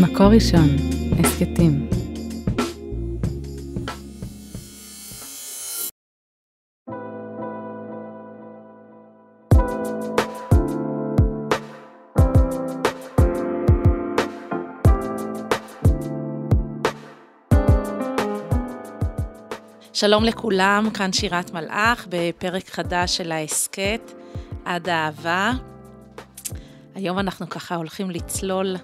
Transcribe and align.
מקור 0.00 0.26
ראשון, 0.26 0.68
הסכתים. 1.18 1.88
שלום 19.92 20.24
לכולם, 20.24 20.88
כאן 20.94 21.12
שירת 21.12 21.50
מלאך 21.50 22.06
בפרק 22.08 22.68
חדש 22.68 23.16
של 23.16 23.32
ההסכת 23.32 24.12
עד 24.64 24.88
האהבה. 24.88 25.52
היום 26.94 27.18
אנחנו 27.18 27.48
ככה 27.48 27.74
הולכים 27.74 28.10
לצלול 28.10 28.76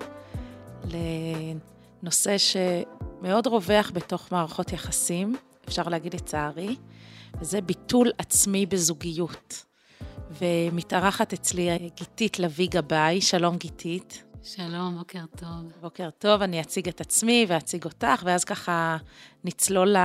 לנושא 0.84 2.36
שמאוד 2.39 3.46
רווח 3.46 3.90
בתוך 3.94 4.32
מערכות 4.32 4.72
יחסים, 4.72 5.36
אפשר 5.68 5.82
להגיד 5.82 6.14
לצערי, 6.14 6.76
וזה 7.40 7.61
ביטול 7.61 8.11
עצמי 8.18 8.66
בזוגיות. 8.66 9.64
ומתארחת 10.38 11.32
אצלי 11.32 11.90
גיתית 11.96 12.38
לביא 12.38 12.68
גבאי, 12.71 13.21
שלום 13.21 13.57
גיתית. 13.57 14.24
שלום, 14.43 14.98
בוקר 14.98 15.24
טוב. 15.36 15.72
בוקר 15.80 16.08
טוב, 16.18 16.43
אני 16.43 16.61
אציג 16.61 16.88
את 16.88 17.00
עצמי 17.00 17.46
ואציג 17.49 17.85
אותך, 17.85 18.22
ואז 18.24 18.44
ככה 18.44 18.96
נצלול 19.44 19.96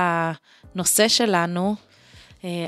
לנושא 0.74 1.08
שלנו. 1.08 1.74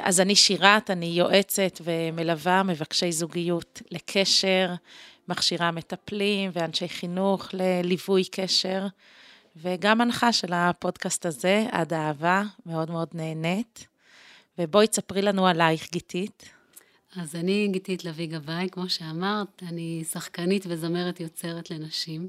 אז 0.02 0.20
אני 0.20 0.34
שירת, 0.34 0.90
אני 0.90 1.06
יועצת 1.06 1.80
ומלווה 1.84 2.62
מבקשי 2.62 3.12
זוגיות 3.12 3.82
לקשר, 3.90 4.74
מכשירה 5.28 5.70
מטפלים 5.70 6.50
ואנשי 6.52 6.88
חינוך 6.88 7.48
לליווי 7.52 8.24
קשר, 8.24 8.86
וגם 9.56 10.00
הנחה 10.00 10.33
של 10.33 10.52
הפודקאסט 10.52 11.27
הזה, 11.27 11.66
עד 11.72 11.92
אהבה, 11.92 12.42
מאוד 12.66 12.91
מאוד 12.91 13.08
נהנית. 13.14 13.86
ובואי 14.58 14.86
תספרי 14.86 15.22
לנו 15.22 15.47
עלייך, 15.47 15.92
גיתית. 15.92 16.50
אז 17.17 17.34
אני 17.34 17.69
גיתית 17.72 18.05
לביא 18.05 18.27
גבאי, 18.27 18.69
כמו 18.72 18.89
שאמרת, 18.89 19.62
אני 19.69 20.05
שחקנית 20.11 20.64
וזמרת 20.69 21.20
יוצרת 21.20 21.70
לנשים. 21.70 22.28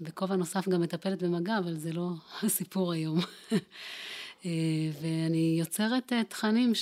בכובע 0.00 0.36
נוסף 0.36 0.68
גם 0.68 0.80
מטפלת 0.80 1.22
במגע, 1.22 1.58
אבל 1.58 1.74
זה 1.74 1.92
לא 1.92 2.08
הסיפור 2.42 2.92
היום. 2.92 3.20
ואני 5.00 5.56
יוצרת 5.58 6.12
אה, 6.12 6.24
תכנים 6.24 6.72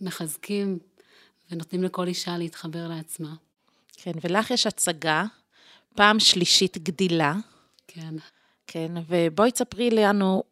שמחזקים 0.00 0.78
ונותנים 1.50 1.82
לכל 1.82 2.06
אישה 2.06 2.38
להתחבר 2.38 2.88
לעצמה. 2.88 3.34
כן, 4.02 4.12
ולך 4.24 4.50
יש 4.50 4.66
הצגה, 4.66 5.24
פעם 5.94 6.20
שלישית 6.20 6.78
גדילה. 6.78 7.34
כן. 7.86 8.14
כן, 8.66 8.92
ובואי 9.08 9.52
תספרי 9.52 9.90
לנו 9.90 10.42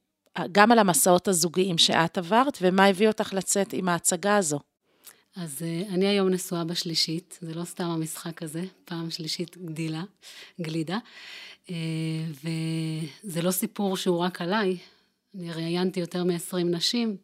גם 0.53 0.73
על 0.73 0.79
המסעות 0.79 1.29
הזוגיים 1.29 1.79
שאת 1.79 2.19
עברת, 2.19 2.59
ומה 2.63 2.87
הביא 2.87 3.09
אותך 3.09 3.33
לצאת 3.33 3.73
עם 3.73 3.89
ההצגה 3.89 4.37
הזו. 4.37 4.61
אז 5.37 5.59
uh, 5.59 5.93
אני 5.95 6.07
היום 6.07 6.29
נשואה 6.29 6.65
בשלישית, 6.65 7.39
זה 7.41 7.55
לא 7.55 7.65
סתם 7.65 7.85
המשחק 7.85 8.43
הזה, 8.43 8.65
פעם 8.85 9.11
שלישית 9.11 9.57
גדילה, 9.57 10.03
גלידה. 10.61 10.99
Uh, 11.67 11.71
וזה 13.25 13.43
לא 13.43 13.51
סיפור 13.51 13.97
שהוא 13.97 14.19
רק 14.19 14.43
עליי, 14.43 14.77
אני 15.35 15.53
ראיינתי 15.53 16.01
יותר 16.01 16.25
מ-20 16.25 16.65
נשים, 16.65 17.17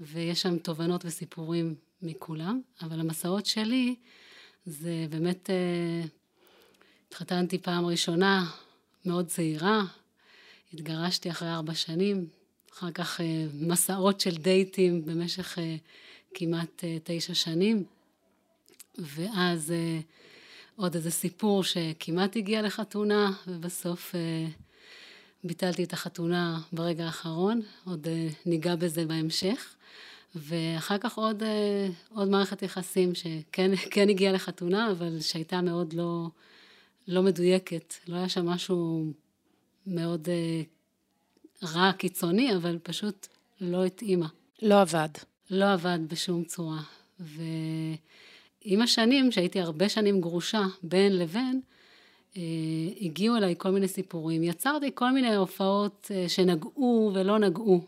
ויש 0.00 0.42
שם 0.42 0.58
תובנות 0.58 1.04
וסיפורים 1.04 1.74
מכולם, 2.02 2.60
אבל 2.82 3.00
המסעות 3.00 3.46
שלי, 3.46 3.94
זה 4.66 5.06
באמת, 5.10 5.50
uh, 5.50 6.08
התחתנתי 7.08 7.58
פעם 7.58 7.86
ראשונה, 7.86 8.50
מאוד 9.04 9.26
צעירה, 9.26 9.82
התגרשתי 10.74 11.30
אחרי 11.30 11.48
ארבע 11.48 11.74
שנים, 11.74 12.28
אחר 12.72 12.90
כך 12.90 13.20
uh, 13.20 13.22
מסעות 13.54 14.20
של 14.20 14.36
דייטים 14.36 15.04
במשך... 15.06 15.58
Uh, 15.58 15.60
כמעט 16.38 16.84
תשע 17.04 17.34
שנים, 17.34 17.84
ואז 18.98 19.72
עוד 20.76 20.94
איזה 20.94 21.10
סיפור 21.10 21.64
שכמעט 21.64 22.36
הגיע 22.36 22.62
לחתונה, 22.62 23.32
ובסוף 23.46 24.14
ביטלתי 25.44 25.84
את 25.84 25.92
החתונה 25.92 26.60
ברגע 26.72 27.04
האחרון, 27.04 27.60
עוד 27.84 28.06
ניגע 28.46 28.76
בזה 28.76 29.06
בהמשך. 29.06 29.75
ואחר 30.34 30.98
כך 30.98 31.18
עוד, 31.18 31.42
uh, 31.42 31.46
עוד 32.14 32.28
מערכת 32.28 32.62
יחסים 32.62 33.14
שכן 33.14 33.76
כן 33.92 34.08
הגיעה 34.08 34.32
לחתונה, 34.32 34.90
אבל 34.90 35.20
שהייתה 35.20 35.60
מאוד 35.60 35.92
לא, 35.92 36.28
לא 37.08 37.22
מדויקת. 37.22 37.94
לא 38.08 38.16
היה 38.16 38.28
שם 38.28 38.46
משהו 38.46 39.06
מאוד 39.86 40.28
uh, 40.28 41.66
רע, 41.66 41.92
קיצוני, 41.92 42.56
אבל 42.56 42.78
פשוט 42.82 43.26
לא 43.60 43.84
התאימה. 43.84 44.28
לא 44.62 44.80
עבד. 44.80 45.08
לא 45.50 45.72
עבד 45.72 45.98
בשום 46.08 46.44
צורה. 46.44 46.82
ועם 47.20 48.82
השנים, 48.82 49.32
שהייתי 49.32 49.60
הרבה 49.60 49.88
שנים 49.88 50.20
גרושה, 50.20 50.62
בין 50.82 51.18
לבין, 51.18 51.60
אה, 52.36 52.42
הגיעו 53.00 53.36
אליי 53.36 53.54
כל 53.58 53.70
מיני 53.70 53.88
סיפורים. 53.88 54.42
יצרתי 54.42 54.90
כל 54.94 55.10
מיני 55.10 55.34
הופעות 55.34 56.10
אה, 56.14 56.28
שנגעו 56.28 57.10
ולא 57.14 57.38
נגעו 57.38 57.80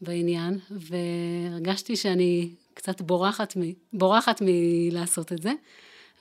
בעניין, 0.00 0.58
והרגשתי 0.70 1.96
שאני 1.96 2.50
קצת 2.74 3.00
בורחת, 3.00 3.56
מ, 3.56 3.60
בורחת 3.92 4.42
מלעשות 4.44 5.32
את 5.32 5.42
זה. 5.42 5.52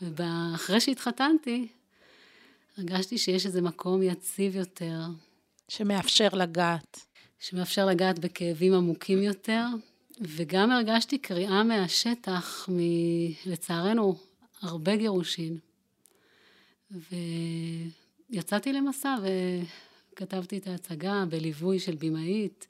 ואחרי 0.02 0.82
שהתחתנתי, 0.82 1.68
הרגשתי 2.78 3.18
שיש 3.18 3.46
איזה 3.46 3.62
מקום 3.62 4.04
יציב 4.04 4.56
יותר. 4.56 5.00
שמאפשר 5.68 6.28
לגעת. 6.34 7.00
שמאפשר 7.40 7.86
לגעת 7.86 8.20
בכאבים 8.20 8.74
עמוקים 8.74 9.24
יותר, 9.24 9.66
וגם 10.22 10.72
הרגשתי 10.72 11.18
קריאה 11.18 11.64
מהשטח, 11.64 12.70
מ... 12.70 12.80
לצערנו, 13.46 14.16
הרבה 14.62 14.96
גירושין. 14.96 15.58
ויצאתי 18.32 18.74
למסע 18.74 19.16
וכתבתי 20.14 20.58
את 20.58 20.68
ההצגה 20.68 21.24
בליווי 21.30 21.80
של 21.80 21.96
במאית. 22.00 22.68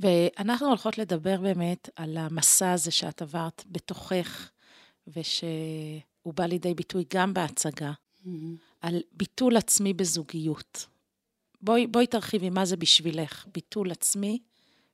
ואנחנו 0.00 0.66
הולכות 0.66 0.98
לדבר 0.98 1.40
באמת 1.40 1.90
על 1.96 2.16
המסע 2.16 2.72
הזה 2.72 2.90
שאת 2.90 3.22
עברת 3.22 3.64
בתוכך, 3.66 4.50
ושהוא 5.06 6.34
בא 6.34 6.46
לידי 6.46 6.74
ביטוי 6.74 7.04
גם 7.14 7.34
בהצגה, 7.34 7.92
mm-hmm. 7.92 8.28
על 8.80 9.00
ביטול 9.12 9.56
עצמי 9.56 9.92
בזוגיות. 9.92 10.86
בואי, 11.62 11.86
בואי 11.86 12.06
תרחיבי 12.06 12.50
מה 12.50 12.64
זה 12.64 12.76
בשבילך, 12.76 13.46
ביטול 13.54 13.90
עצמי 13.90 14.38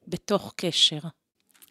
בתוך 0.09 0.55
קשר. 0.57 0.99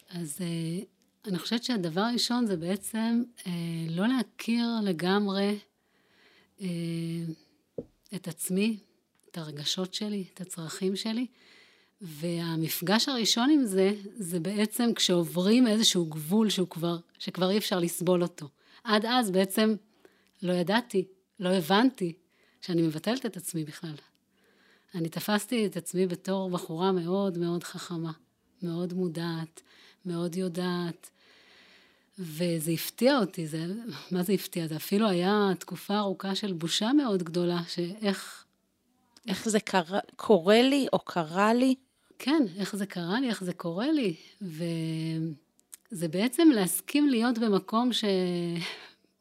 אז 0.09 0.38
אה, 0.41 0.83
אני 1.25 1.39
חושבת 1.39 1.63
שהדבר 1.63 2.01
הראשון 2.01 2.45
זה 2.45 2.57
בעצם 2.57 3.23
אה, 3.47 3.51
לא 3.89 4.07
להכיר 4.07 4.65
לגמרי 4.83 5.59
אה, 6.61 6.67
את 8.15 8.27
עצמי, 8.27 8.77
את 9.31 9.38
הרגשות 9.38 9.94
שלי, 9.94 10.25
את 10.33 10.41
הצרכים 10.41 10.95
שלי. 10.95 11.27
והמפגש 12.03 13.09
הראשון 13.09 13.49
עם 13.49 13.65
זה, 13.65 13.91
זה 14.17 14.39
בעצם 14.39 14.93
כשעוברים 14.95 15.67
איזשהו 15.67 16.05
גבול 16.05 16.49
שהוא 16.49 16.67
כבר, 16.67 16.97
שכבר 17.19 17.49
אי 17.51 17.57
אפשר 17.57 17.79
לסבול 17.79 18.23
אותו. 18.23 18.47
עד 18.83 19.05
אז 19.05 19.31
בעצם 19.31 19.75
לא 20.41 20.53
ידעתי, 20.53 21.05
לא 21.39 21.49
הבנתי 21.49 22.13
שאני 22.61 22.81
מבטלת 22.81 23.25
את 23.25 23.37
עצמי 23.37 23.63
בכלל. 23.63 23.95
אני 24.95 25.09
תפסתי 25.09 25.65
את 25.65 25.77
עצמי 25.77 26.07
בתור 26.07 26.49
בחורה 26.49 26.91
מאוד 26.91 27.37
מאוד 27.37 27.63
חכמה, 27.63 28.11
מאוד 28.63 28.93
מודעת, 28.93 29.61
מאוד 30.05 30.35
יודעת. 30.35 31.09
וזה 32.19 32.71
הפתיע 32.71 33.17
אותי, 33.17 33.47
זה, 33.47 33.65
מה 34.11 34.23
זה 34.23 34.33
הפתיע? 34.33 34.67
זה 34.67 34.75
אפילו 34.75 35.07
היה 35.07 35.49
תקופה 35.59 35.97
ארוכה 35.97 36.35
של 36.35 36.53
בושה 36.53 36.93
מאוד 36.93 37.23
גדולה, 37.23 37.59
שאיך... 37.67 38.44
איך 39.27 39.49
זה 39.49 39.59
קרה, 39.59 39.99
קורה 40.15 40.61
לי 40.61 40.88
או 40.94 40.99
קרה 40.99 41.53
לי? 41.53 41.75
כן, 42.25 42.43
איך 42.57 42.75
זה 42.75 42.85
קרה 42.85 43.19
לי, 43.19 43.29
איך 43.29 43.43
זה 43.43 43.53
קורה 43.53 43.91
לי. 43.91 44.15
וזה 44.41 46.07
בעצם 46.07 46.49
להסכים 46.55 47.09
להיות 47.09 47.37
במקום 47.37 47.89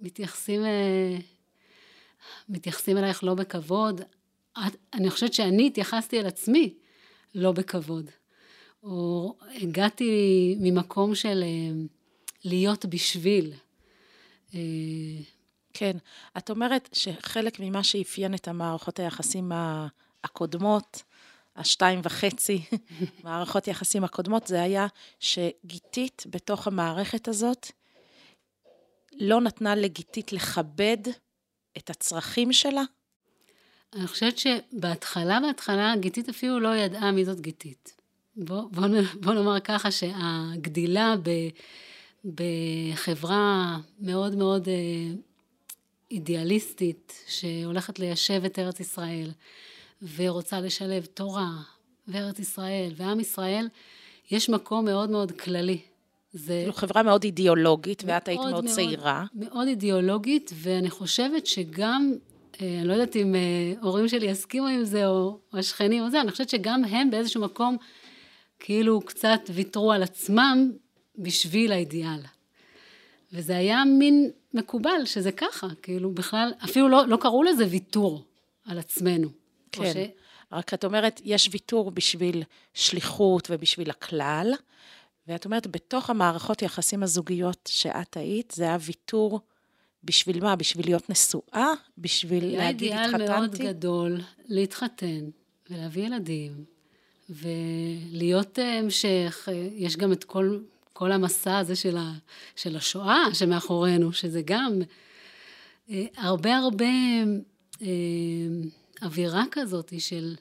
שמתייחסים 0.01 0.65
אה, 0.65 1.17
מתייחסים 2.49 2.99
אלייך 2.99 3.25
לא 3.25 3.35
בכבוד. 3.35 4.01
אני 4.95 5.11
חושבת 5.11 5.35
שאני 5.35 5.67
התייחסתי 5.67 6.21
אל 6.21 6.27
עצמי 6.27 6.75
לא 7.35 7.53
בכבוד. 7.53 8.11
או 8.83 9.35
הגעתי 9.55 10.57
ממקום 10.61 11.15
של 11.15 11.43
אה, 11.43 11.83
להיות 12.45 12.87
בשביל. 12.87 13.53
אה, 14.55 14.61
כן, 15.73 15.97
את 16.39 16.51
אומרת 16.51 16.89
שחלק 16.93 17.61
ממה 17.61 17.85
שאפיין 17.85 18.35
את 18.35 18.49
המערכות 18.49 18.99
היחסים 18.99 19.53
הקודמות, 20.25 21.03
השתיים 21.57 22.01
וחצי 22.03 22.63
מערכות 23.25 23.69
יחסים 23.69 24.05
הקודמות, 24.05 24.47
זה 24.47 24.63
היה 24.63 24.87
שגיתית 25.21 26.25
בתוך 26.31 26.67
המערכת 26.67 27.29
הזאת 27.29 27.67
לא 29.21 29.41
נתנה 29.41 29.75
לגיתית 29.75 30.33
לכבד 30.33 30.99
את 31.77 31.91
הצרכים 31.91 32.53
שלה? 32.53 32.83
אני 33.95 34.07
חושבת 34.07 34.39
שבהתחלה, 34.39 35.41
בהתחלה, 35.41 35.95
גיתית 36.01 36.29
אפילו 36.29 36.61
לא 36.61 36.77
ידעה 36.77 37.13
מי 37.13 37.25
זאת 37.25 37.41
גיתית. 37.41 37.97
בוא, 38.37 38.63
בוא, 38.71 38.87
בוא 39.21 39.35
נאמר 39.35 39.61
ככה 39.61 39.91
שהגדילה 39.91 41.15
ב, 41.23 41.31
בחברה 42.25 43.79
מאוד 44.01 44.35
מאוד 44.35 44.69
אה, 44.69 44.75
אידיאליסטית, 46.11 47.13
שהולכת 47.29 47.99
ליישב 47.99 48.45
את 48.45 48.59
ארץ 48.59 48.81
ישראל, 48.81 49.31
ורוצה 50.17 50.61
לשלב 50.61 51.05
תורה, 51.05 51.51
וארץ 52.09 52.39
ישראל, 52.39 52.93
ועם 52.97 53.21
ישראל, 53.21 53.69
יש 54.31 54.51
מקום 54.51 54.85
מאוד 54.85 55.11
מאוד 55.11 55.33
כללי. 55.33 55.81
זה... 56.33 56.59
כאילו 56.61 56.73
חברה 56.73 57.03
מאוד 57.03 57.25
אידיאולוגית, 57.25 58.03
ואת 58.07 58.29
היית 58.29 58.41
מאוד, 58.41 58.51
מאוד 58.51 58.67
צעירה. 58.67 59.25
מאוד 59.35 59.69
אידיאולוגית, 59.69 60.51
ואני 60.55 60.91
חושבת 60.91 61.47
שגם, 61.47 62.13
אה, 62.61 62.79
אני 62.79 62.89
לא 62.89 62.93
יודעת 62.93 63.17
אם 63.17 63.35
אה, 63.35 63.41
הורים 63.83 64.09
שלי 64.09 64.27
יסכימו 64.27 64.67
עם 64.67 64.85
זה, 64.85 65.07
או 65.07 65.39
השכנים 65.53 66.03
או 66.03 66.11
זה, 66.11 66.21
אני 66.21 66.31
חושבת 66.31 66.49
שגם 66.49 66.85
הם 66.85 67.11
באיזשהו 67.11 67.43
מקום, 67.43 67.77
כאילו 68.59 69.01
קצת 69.01 69.41
ויתרו 69.55 69.93
על 69.93 70.03
עצמם 70.03 70.71
בשביל 71.19 71.73
האידיאל. 71.73 72.21
וזה 73.33 73.57
היה 73.57 73.85
מין 73.85 74.31
מקובל 74.55 75.05
שזה 75.05 75.33
ככה, 75.33 75.67
כאילו 75.83 76.11
בכלל, 76.11 76.53
אפילו 76.65 76.89
לא, 76.89 77.07
לא 77.07 77.17
קראו 77.17 77.43
לזה 77.43 77.65
ויתור 77.71 78.25
על 78.67 78.79
עצמנו. 78.79 79.42
כן, 79.73 79.93
ש... 79.93 79.97
רק 80.53 80.75
את 80.75 80.85
אומרת, 80.85 81.21
יש 81.25 81.49
ויתור 81.53 81.91
בשביל 81.91 82.43
שליחות 82.75 83.49
ובשביל 83.51 83.91
הכלל, 83.91 84.53
ואת 85.29 85.45
אומרת, 85.45 85.67
בתוך 85.67 86.11
המערכות 86.11 86.63
יחסים 86.63 87.03
הזוגיות 87.03 87.69
שאת 87.73 88.17
היית, 88.17 88.53
זה 88.57 88.65
היה 88.65 88.77
ויתור 88.81 89.41
בשביל 90.05 90.45
מה? 90.45 90.57
בשביל 90.57 90.87
להיות 90.87 91.11
נשואה? 91.11 91.73
בשביל 91.99 92.57
להגיד 92.57 92.93
התחתנתי? 92.93 93.23
היה 93.23 93.25
אידיאל 93.25 93.41
מאוד 93.41 93.55
גדול 93.55 94.21
להתחתן 94.49 95.31
ולהביא 95.71 96.07
ילדים 96.07 96.65
ולהיות 97.31 98.59
אה, 98.59 98.79
המשך. 98.79 99.49
אה, 99.53 99.69
יש 99.75 99.97
גם 99.97 100.13
את 100.13 100.25
כל, 100.25 100.59
כל 100.93 101.13
המסע 101.13 101.59
הזה 101.59 101.77
של, 101.77 101.97
ה, 101.97 102.13
של 102.57 102.77
השואה 102.77 103.25
שמאחורינו, 103.35 104.13
שזה 104.13 104.43
גם 104.45 104.83
אה, 105.91 106.05
הרבה 106.17 106.57
הרבה 106.57 106.87
אווירה 109.03 109.45
כזאת 109.51 109.93
של 109.99 110.35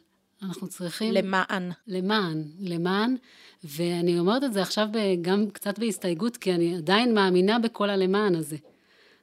אנחנו 0.43 0.67
צריכים... 0.67 1.13
למען. 1.13 1.71
למען, 1.87 2.43
למען, 2.59 3.15
ואני 3.63 4.19
אומרת 4.19 4.43
את 4.43 4.53
זה 4.53 4.61
עכשיו 4.61 4.87
גם 5.21 5.49
קצת 5.49 5.79
בהסתייגות, 5.79 6.37
כי 6.37 6.53
אני 6.53 6.75
עדיין 6.75 7.13
מאמינה 7.13 7.59
בכל 7.59 7.89
הלמען 7.89 8.35
הזה. 8.35 8.57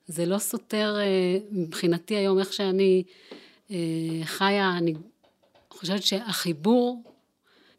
זה 0.07 0.27
לא 0.27 0.39
סותר 0.39 0.97
אה, 1.01 1.39
מבחינתי 1.51 2.17
היום 2.17 2.39
איך 2.39 2.53
שאני 2.53 3.03
אה, 3.71 3.77
חיה, 4.25 4.71
אני 4.79 4.95
חושבת 5.71 6.03
שהחיבור 6.03 7.03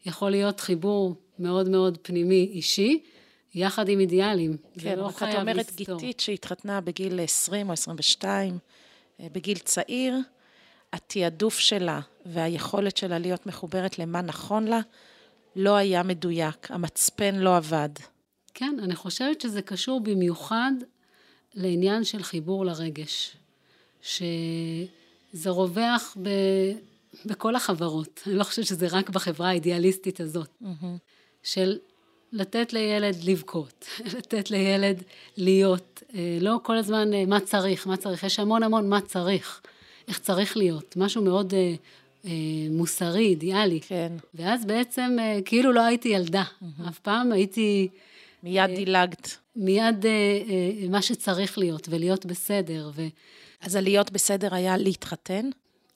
יכול 0.06 0.30
להיות 0.30 0.60
חיבור 0.60 1.14
מאוד 1.38 1.68
מאוד 1.68 1.98
פנימי 2.02 2.50
אישי, 2.52 3.02
יחד 3.54 3.88
עם 3.88 4.00
אידיאלים. 4.00 4.56
כן, 4.78 4.98
לא 4.98 5.06
רק 5.06 5.22
את 5.22 5.34
אומרת 5.34 5.72
גיתית 5.76 6.20
שהתחתנה 6.20 6.80
בגיל 6.80 7.20
20 7.20 7.68
או 7.68 7.72
22, 7.72 8.58
אה, 9.20 9.26
בגיל 9.32 9.58
צעיר, 9.58 10.16
התעדוף 10.92 11.58
שלה 11.58 12.00
והיכולת 12.26 12.96
שלה 12.96 13.18
להיות 13.18 13.46
מחוברת 13.46 13.98
למה 13.98 14.22
נכון 14.22 14.64
לה, 14.64 14.80
לא 15.56 15.76
היה 15.76 16.02
מדויק, 16.02 16.70
המצפן 16.70 17.34
לא 17.34 17.56
עבד. 17.56 17.88
כן, 18.54 18.76
אני 18.82 18.96
חושבת 18.96 19.40
שזה 19.40 19.62
קשור 19.62 20.00
במיוחד 20.00 20.72
לעניין 21.54 22.04
של 22.04 22.22
חיבור 22.22 22.66
לרגש, 22.66 23.36
שזה 24.02 25.50
רווח 25.50 26.16
ב... 26.22 26.28
בכל 27.24 27.56
החברות, 27.56 28.20
אני 28.26 28.34
לא 28.34 28.44
חושבת 28.44 28.66
שזה 28.66 28.86
רק 28.90 29.10
בחברה 29.10 29.48
האידיאליסטית 29.48 30.20
הזאת, 30.20 30.48
mm-hmm. 30.62 30.86
של 31.42 31.78
לתת 32.32 32.72
לילד 32.72 33.16
לבכות, 33.24 33.86
לתת 34.16 34.50
לילד 34.50 35.02
להיות, 35.36 36.02
אה, 36.14 36.38
לא 36.40 36.60
כל 36.62 36.76
הזמן 36.76 37.14
אה, 37.14 37.26
מה 37.26 37.40
צריך, 37.40 37.86
מה 37.86 37.96
צריך, 37.96 38.22
יש 38.22 38.38
המון 38.38 38.62
המון 38.62 38.88
מה 38.88 39.00
צריך. 39.00 39.62
איך 40.10 40.18
צריך 40.18 40.56
להיות, 40.56 40.96
משהו 40.96 41.22
מאוד 41.22 41.54
אה, 41.54 41.74
אה, 42.24 42.30
מוסרי, 42.70 43.26
אידיאלי. 43.26 43.80
כן. 43.80 44.12
ואז 44.34 44.64
בעצם 44.64 45.16
אה, 45.20 45.38
כאילו 45.44 45.72
לא 45.72 45.80
הייתי 45.80 46.08
ילדה, 46.08 46.42
mm-hmm. 46.42 46.88
אף 46.88 46.98
פעם 46.98 47.32
הייתי... 47.32 47.88
מיד 48.42 48.70
אה, 48.70 48.76
דילגת. 48.76 49.36
מיד 49.56 50.06
אה, 50.06 50.10
אה, 50.10 50.88
מה 50.88 51.02
שצריך 51.02 51.58
להיות, 51.58 51.88
ולהיות 51.90 52.26
בסדר. 52.26 52.90
ו... 52.94 53.02
אז 53.60 53.74
הלהיות 53.74 54.10
בסדר 54.10 54.54
היה 54.54 54.76
להתחתן? 54.76 55.50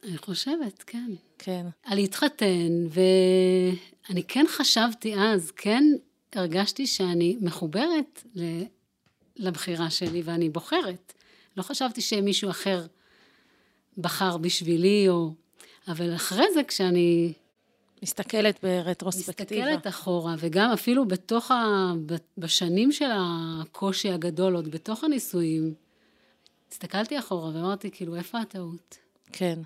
אני 0.05 0.19
חושבת, 0.19 0.85
כן. 0.87 1.13
כן. 1.39 1.67
על 1.85 1.99
להתחתן, 1.99 2.87
ואני 2.91 4.23
כן 4.23 4.45
חשבתי 4.49 5.15
אז, 5.19 5.51
כן 5.51 5.85
הרגשתי 6.35 6.87
שאני 6.87 7.37
מחוברת 7.41 8.23
לבחירה 9.37 9.91
שלי 9.91 10.23
ואני 10.25 10.49
בוחרת. 10.49 11.13
לא 11.57 11.63
חשבתי 11.63 12.01
שמישהו 12.01 12.51
אחר 12.51 12.87
בחר 13.99 14.37
בשבילי, 14.37 15.09
או... 15.09 15.31
אבל 15.89 16.15
אחרי 16.15 16.47
זה, 16.55 16.65
כשאני... 16.65 17.33
מסתכלת 18.03 18.59
ברטרוספקטיבה. 18.63 19.67
מסתכלת 19.67 19.87
אחורה, 19.87 20.35
וגם 20.39 20.71
אפילו 20.71 21.09
בתוך 21.09 21.51
ה... 21.51 21.93
בשנים 22.39 22.93
של 22.93 23.11
הקושי 23.13 24.11
הגדול, 24.11 24.55
עוד 24.55 24.69
בתוך 24.69 25.05
הנישואים, 25.05 25.75
הסתכלתי 26.73 27.19
אחורה 27.19 27.49
ואמרתי, 27.55 27.91
כאילו, 27.91 28.17
איפה 28.17 28.39
הטעות? 28.39 28.99
כן. 29.33 29.59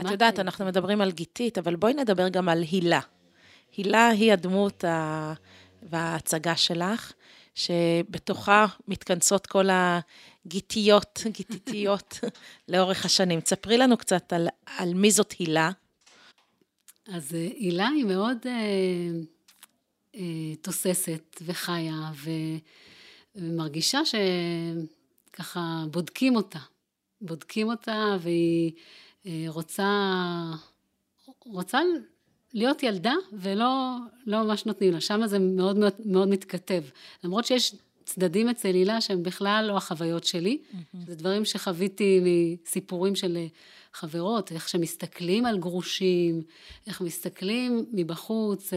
את 0.00 0.10
יודעת, 0.10 0.38
אנחנו 0.38 0.64
מדברים 0.64 1.00
על 1.00 1.10
גיתית, 1.10 1.58
אבל 1.58 1.76
בואי 1.76 1.94
נדבר 1.94 2.28
גם 2.28 2.48
על 2.48 2.62
הילה. 2.62 3.00
הילה 3.76 4.08
היא 4.08 4.32
הדמות 4.32 4.84
ה... 4.84 5.32
וההצגה 5.82 6.56
שלך, 6.56 7.12
שבתוכה 7.54 8.66
מתכנסות 8.88 9.46
כל 9.46 9.66
הגיתיות, 9.70 11.20
גיתיתיות 11.36 12.20
לאורך 12.68 13.04
השנים. 13.04 13.40
תספרי 13.40 13.78
לנו 13.78 13.96
קצת 13.96 14.32
על, 14.32 14.48
על 14.66 14.94
מי 14.94 15.10
זאת 15.10 15.32
הילה. 15.38 15.70
אז 17.08 17.34
אה, 17.34 17.48
הילה 17.58 17.88
היא 17.88 18.04
מאוד 18.04 18.36
אה, 18.46 18.52
אה, 20.14 20.56
תוססת 20.60 21.42
וחיה, 21.42 22.10
ומרגישה 23.36 24.00
שככה 24.04 25.84
בודקים 25.90 26.36
אותה. 26.36 26.58
בודקים 27.22 27.68
אותה, 27.68 28.16
והיא 28.20 28.72
אה, 29.26 29.44
רוצה, 29.48 29.90
רוצה 31.38 31.78
להיות 32.54 32.82
ילדה 32.82 33.14
ולא 33.32 33.96
לא 34.26 34.44
ממש 34.44 34.66
נותנים 34.66 34.92
לה, 34.92 35.00
שם 35.00 35.26
זה 35.26 35.38
מאוד 35.38 35.78
מאוד, 35.78 35.92
מאוד 36.04 36.28
מתכתב. 36.28 36.82
למרות 37.24 37.44
שיש 37.44 37.74
צדדים 38.04 38.48
אצל 38.48 38.68
הילה 38.68 39.00
שהם 39.00 39.22
בכלל 39.22 39.64
לא 39.68 39.76
החוויות 39.76 40.24
שלי, 40.24 40.58
mm-hmm. 40.62 40.96
זה 41.06 41.14
דברים 41.14 41.44
שחוויתי 41.44 42.20
מסיפורים 42.22 43.14
של 43.14 43.38
חברות, 43.92 44.52
איך 44.52 44.68
שמסתכלים 44.68 45.46
על 45.46 45.58
גרושים, 45.58 46.42
איך 46.86 47.00
מסתכלים 47.00 47.86
מבחוץ. 47.92 48.70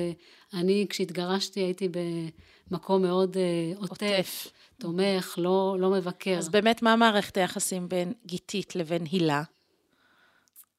אני 0.53 0.86
כשהתגרשתי 0.89 1.60
הייתי 1.60 1.89
במקום 2.72 3.01
מאוד 3.01 3.38
אה, 3.38 3.77
עוטף, 3.77 3.91
עוטף. 3.91 4.51
תומך, 4.77 5.36
לא, 5.38 5.77
לא 5.79 5.89
מבקר. 5.89 6.38
אז 6.38 6.50
באמת 6.50 6.82
מה 6.82 6.96
מערכת 6.96 7.38
היחסים 7.38 7.89
בין 7.89 8.13
גיתית 8.25 8.75
לבין 8.75 9.05
הילה? 9.12 9.44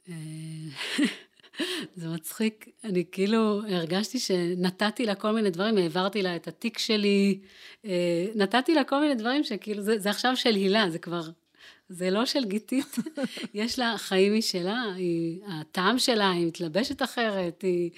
זה 1.96 2.08
מצחיק, 2.08 2.68
אני 2.84 3.04
כאילו 3.12 3.60
הרגשתי 3.68 4.18
שנתתי 4.18 5.06
לה 5.06 5.14
כל 5.14 5.30
מיני 5.30 5.50
דברים, 5.50 5.76
העברתי 5.76 6.22
לה 6.22 6.36
את 6.36 6.48
התיק 6.48 6.78
שלי, 6.78 7.40
אה, 7.84 8.26
נתתי 8.34 8.74
לה 8.74 8.84
כל 8.84 9.00
מיני 9.00 9.14
דברים 9.14 9.44
שכאילו, 9.44 9.82
זה, 9.82 9.98
זה 9.98 10.10
עכשיו 10.10 10.36
של 10.36 10.54
הילה, 10.54 10.90
זה 10.90 10.98
כבר, 10.98 11.22
זה 11.88 12.10
לא 12.10 12.26
של 12.26 12.44
גיתית, 12.44 12.96
יש 13.54 13.78
לה 13.78 13.94
חיים 13.98 14.38
משלה, 14.38 14.82
היא, 14.96 15.40
הטעם 15.48 15.98
שלה, 15.98 16.30
היא 16.30 16.46
מתלבשת 16.46 17.02
אחרת, 17.02 17.62
היא, 17.62 17.90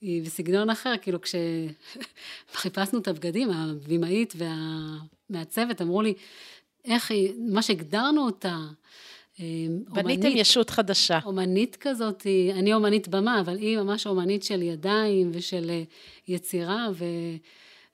היא 0.00 0.22
בסגנון 0.22 0.70
אחר, 0.70 0.94
כאילו 1.02 1.18
כשחיפשנו 1.20 2.98
את 3.02 3.08
הבגדים, 3.08 3.50
הבימאית 3.50 4.34
והמעצבת 4.36 5.82
אמרו 5.82 6.02
לי, 6.02 6.14
איך 6.84 7.10
היא, 7.10 7.32
מה 7.38 7.62
שהגדרנו 7.62 8.24
אותה, 8.24 8.56
בניתם 9.88 10.28
ישות 10.34 10.70
חדשה. 10.70 11.18
אומנית 11.24 11.76
כזאת, 11.80 12.26
אני 12.54 12.74
אומנית 12.74 13.08
במה, 13.08 13.40
אבל 13.40 13.56
היא 13.56 13.78
ממש 13.78 14.06
אומנית 14.06 14.42
של 14.42 14.62
ידיים 14.62 15.30
ושל 15.34 15.70
אה, 15.70 15.82
יצירה, 16.28 16.88
ו, 16.94 17.04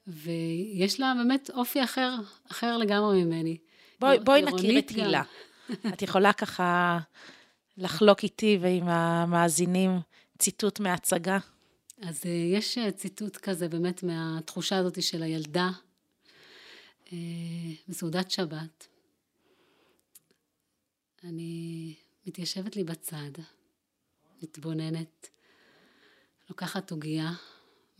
ויש 0.06 1.00
לה 1.00 1.12
באמת 1.18 1.50
אופי 1.54 1.84
אחר, 1.84 2.14
אחר 2.50 2.76
לגמרי 2.76 3.24
ממני. 3.24 3.56
בואי, 4.00 4.18
בואי 4.18 4.42
נכיר 4.42 4.78
את 4.78 4.90
הילה. 4.90 5.22
את 5.92 6.02
יכולה 6.02 6.32
ככה 6.32 6.98
לחלוק 7.78 8.22
איתי 8.22 8.58
ועם 8.60 8.88
המאזינים 8.88 9.90
ציטוט 10.38 10.80
מההצגה? 10.80 11.38
אז 12.02 12.22
אה, 12.26 12.30
יש 12.30 12.78
אה, 12.78 12.90
ציטוט 12.90 13.36
כזה 13.36 13.68
באמת 13.68 14.02
מהתחושה 14.02 14.76
הזאת 14.76 15.02
של 15.02 15.22
הילדה 15.22 15.70
בסעודת 17.88 18.30
שבת. 18.30 18.95
אני 21.28 21.95
מתיישבת 22.26 22.76
לי 22.76 22.85
בצד, 22.85 23.30
מתבוננת, 24.42 25.28
לוקחת 26.49 26.90
עוגייה, 26.90 27.33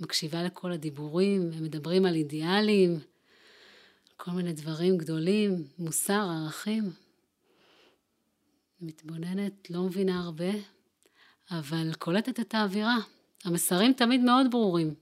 מקשיבה 0.01 0.43
לכל 0.43 0.73
הדיבורים, 0.73 1.51
הם 1.53 1.63
מדברים 1.65 2.07
על 2.07 2.15
אידיאלים, 2.15 3.01
כל 4.17 4.31
מיני 4.31 4.53
דברים 4.53 4.99
גדולים, 4.99 5.67
מוסר, 5.79 6.29
ערכים. 6.31 6.93
מתבוננת, 8.81 9.71
לא 9.71 9.83
מבינה 9.83 10.21
הרבה, 10.21 10.51
אבל 11.51 11.95
קולטת 11.99 12.41
את 12.41 12.55
האווירה. 12.55 12.97
המסרים 13.45 13.93
תמיד 13.93 14.21
מאוד 14.21 14.51
ברורים. 14.51 14.95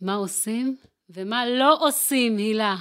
מה 0.00 0.14
עושים 0.14 0.76
ומה 1.10 1.46
לא 1.46 1.88
עושים, 1.88 2.36
הילה. 2.36 2.76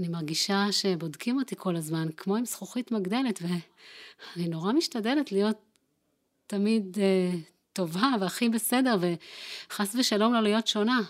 אני 0.00 0.08
מרגישה 0.08 0.66
שבודקים 0.70 1.38
אותי 1.38 1.54
כל 1.58 1.76
הזמן, 1.76 2.08
כמו 2.16 2.36
עם 2.36 2.44
זכוכית 2.44 2.90
מגדלת, 2.90 3.42
ואני 3.42 4.48
נורא 4.48 4.72
משתדלת 4.72 5.32
להיות 5.32 5.56
תמיד 6.46 6.96
uh, 6.96 7.36
טובה 7.72 8.08
והכי 8.20 8.48
בסדר, 8.48 8.96
וחס 9.00 9.94
ושלום 9.94 10.34
לא 10.34 10.40
להיות 10.40 10.66
שונה. 10.66 11.00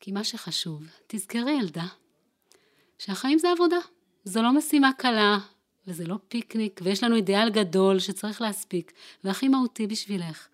כי 0.00 0.12
מה 0.12 0.24
שחשוב, 0.24 0.82
תזכרי 1.06 1.52
ילדה, 1.52 1.86
שהחיים 2.98 3.38
זה 3.38 3.50
עבודה. 3.50 3.78
זו 4.24 4.42
לא 4.42 4.52
משימה 4.52 4.90
קלה, 4.98 5.38
וזה 5.86 6.06
לא 6.06 6.16
פיקניק, 6.28 6.80
ויש 6.84 7.02
לנו 7.02 7.16
אידיאל 7.16 7.50
גדול 7.50 7.98
שצריך 7.98 8.40
להספיק, 8.40 8.92
והכי 9.24 9.48
מהותי 9.48 9.86
בשבילך, 9.86 10.48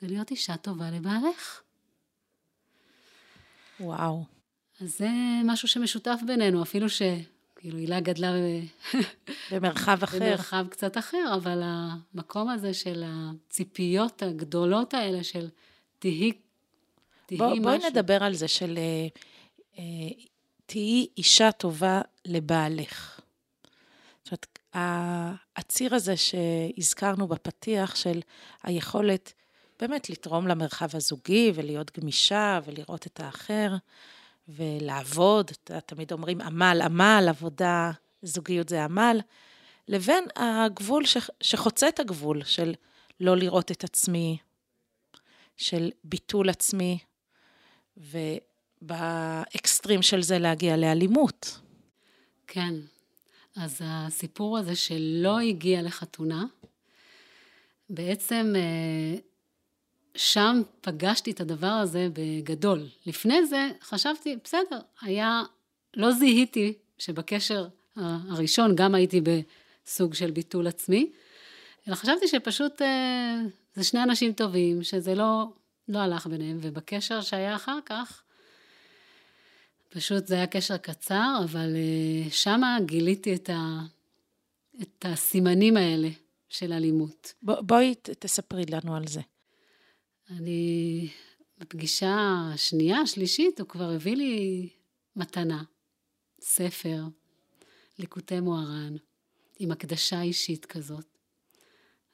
זה 0.00 0.06
להיות 0.06 0.30
אישה 0.30 0.56
טובה 0.56 0.90
לבעלך. 0.90 1.62
וואו. 3.80 4.41
אז 4.82 4.98
זה 4.98 5.08
משהו 5.44 5.68
שמשותף 5.68 6.20
בינינו, 6.26 6.62
אפילו 6.62 6.86
שכאילו 6.88 7.78
הילה 7.78 8.00
גדלה 8.00 8.32
במרחב 9.50 10.02
אחר. 10.02 10.18
במרחב 10.18 10.66
קצת 10.70 10.98
אחר, 10.98 11.34
אבל 11.36 11.60
המקום 11.64 12.48
הזה 12.48 12.74
של 12.74 13.04
הציפיות 13.06 14.22
הגדולות 14.22 14.94
האלה 14.94 15.24
של 15.24 15.48
תהי, 15.98 16.32
תהי 17.26 17.38
בוא, 17.38 17.50
משהו. 17.50 17.62
בואי 17.62 17.78
נדבר 17.90 18.24
על 18.24 18.34
זה 18.34 18.48
של 18.48 18.78
אה, 18.78 19.06
אה, 19.78 19.84
תהיי 20.66 21.06
אישה 21.16 21.52
טובה 21.52 22.00
לבעלך. 22.24 23.20
זאת 24.24 24.32
אומרת, 24.32 24.58
הציר 25.56 25.94
הזה 25.94 26.14
שהזכרנו 26.16 27.28
בפתיח 27.28 27.94
של 27.94 28.20
היכולת 28.62 29.32
באמת 29.80 30.10
לתרום 30.10 30.46
למרחב 30.46 30.88
הזוגי 30.96 31.52
ולהיות 31.54 31.98
גמישה 31.98 32.60
ולראות 32.64 33.06
את 33.06 33.20
האחר 33.20 33.76
ולעבוד, 34.48 35.50
תמיד 35.86 36.12
אומרים 36.12 36.40
עמל, 36.40 36.80
עמל, 36.84 37.26
עבודה, 37.28 37.90
זוגיות 38.22 38.68
זה 38.68 38.84
עמל, 38.84 39.20
לבין 39.88 40.24
הגבול 40.36 41.06
ש, 41.06 41.16
שחוצה 41.40 41.88
את 41.88 42.00
הגבול 42.00 42.44
של 42.44 42.74
לא 43.20 43.36
לראות 43.36 43.70
את 43.70 43.84
עצמי, 43.84 44.38
של 45.56 45.90
ביטול 46.04 46.48
עצמי, 46.48 46.98
ובאקסטרים 48.82 50.02
של 50.02 50.22
זה 50.22 50.38
להגיע 50.38 50.76
לאלימות. 50.76 51.60
כן, 52.46 52.74
אז 53.56 53.80
הסיפור 53.84 54.58
הזה 54.58 54.76
שלא 54.76 55.40
הגיע 55.40 55.82
לחתונה, 55.82 56.44
בעצם 57.90 58.52
אה, 58.56 59.18
שם 60.14 60.62
פגשתי 60.80 61.30
את 61.30 61.40
הדבר 61.40 61.66
הזה 61.66 62.08
בגדול. 62.12 62.86
לפני 63.06 63.46
זה 63.46 63.70
חשבתי, 63.82 64.36
בסדר, 64.44 64.80
היה, 65.00 65.42
לא 65.96 66.12
זיהיתי 66.12 66.72
שבקשר 66.98 67.68
הראשון 67.96 68.76
גם 68.76 68.94
הייתי 68.94 69.20
בסוג 69.20 70.14
של 70.14 70.30
ביטול 70.30 70.66
עצמי, 70.66 71.10
אלא 71.88 71.94
חשבתי 71.94 72.28
שפשוט 72.28 72.82
אה, 72.82 73.40
זה 73.74 73.84
שני 73.84 74.02
אנשים 74.02 74.32
טובים, 74.32 74.82
שזה 74.82 75.14
לא, 75.14 75.44
לא 75.88 75.98
הלך 75.98 76.26
ביניהם, 76.26 76.58
ובקשר 76.60 77.20
שהיה 77.20 77.56
אחר 77.56 77.78
כך, 77.86 78.22
פשוט 79.88 80.26
זה 80.26 80.34
היה 80.34 80.46
קשר 80.46 80.76
קצר, 80.76 81.36
אבל 81.44 81.68
uh, 81.74 82.30
שמה 82.30 82.78
גיליתי 82.84 83.34
את, 83.34 83.50
ה, 83.50 83.80
את 84.82 85.04
הסימנים 85.08 85.76
האלה 85.76 86.08
של 86.48 86.72
אלימות. 86.72 87.32
בואי 87.42 87.94
תספרי 88.18 88.64
לנו 88.68 88.96
על 88.96 89.06
זה. 89.06 89.20
אני, 90.30 91.08
בפגישה 91.58 92.16
השנייה, 92.54 93.00
השלישית, 93.00 93.60
הוא 93.60 93.68
כבר 93.68 93.90
הביא 93.90 94.16
לי 94.16 94.68
מתנה, 95.16 95.62
ספר, 96.40 97.02
ליקוטי 97.98 98.40
מוהר"ן, 98.40 98.96
עם 99.58 99.70
הקדשה 99.70 100.22
אישית 100.22 100.66
כזאת. 100.66 101.06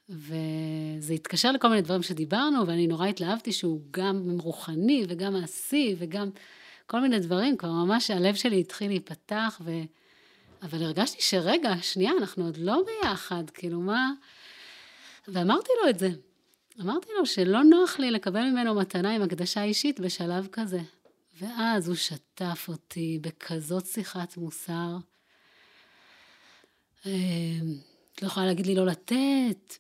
וזה 0.09 1.15
התקשר 1.15 1.53
לכל 1.53 1.69
מיני 1.69 1.83
דברים 1.83 2.03
שדיברנו, 2.03 2.67
ואני 2.67 2.87
נורא 2.87 3.07
התלהבתי 3.07 3.53
שהוא 3.53 3.81
גם 3.91 4.41
רוחני 4.41 5.05
וגם 5.09 5.33
מעשי 5.33 5.95
וגם 5.99 6.31
כל 6.87 7.01
מיני 7.01 7.19
דברים, 7.19 7.57
כבר 7.57 7.73
ממש 7.73 8.11
הלב 8.11 8.35
שלי 8.35 8.61
התחיל 8.61 8.89
להיפתח, 8.89 9.61
ו... 9.65 9.71
אבל 10.63 10.83
הרגשתי 10.83 11.23
שרגע, 11.23 11.71
שנייה, 11.83 12.13
אנחנו 12.21 12.45
עוד 12.45 12.57
לא 12.57 12.83
ביחד, 12.87 13.51
כאילו 13.51 13.81
מה... 13.81 14.13
ואמרתי 15.29 15.73
לו 15.83 15.91
את 15.91 15.99
זה. 15.99 16.09
אמרתי 16.81 17.09
לו 17.19 17.27
שלא 17.27 17.65
נוח 17.65 17.99
לי 17.99 18.11
לקבל 18.11 18.51
ממנו 18.51 18.75
מתנה 18.75 19.15
עם 19.15 19.23
הקדשה 19.23 19.63
אישית 19.63 20.01
בשלב 20.01 20.49
כזה. 20.53 20.81
ואז 21.41 21.89
הוא 21.89 21.97
שטף 21.97 22.67
אותי 22.69 23.19
בכזאת 23.23 23.87
שיחת 23.87 24.37
מוסר. 24.37 24.97
אה, 27.07 27.13
לא 28.23 28.27
יכולה 28.27 28.47
להגיד 28.47 28.67
לי 28.67 28.75
לא 28.75 28.87
לתת, 28.87 29.75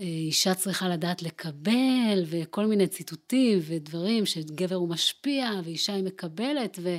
אה, 0.00 0.04
אישה 0.04 0.54
צריכה 0.54 0.88
לדעת 0.88 1.22
לקבל, 1.22 2.24
וכל 2.26 2.66
מיני 2.66 2.86
ציטוטים 2.86 3.58
ודברים 3.62 4.26
שגבר 4.26 4.74
הוא 4.74 4.88
משפיע, 4.88 5.50
ואישה 5.64 5.94
היא 5.94 6.04
מקבלת, 6.04 6.78
ו... 6.82 6.96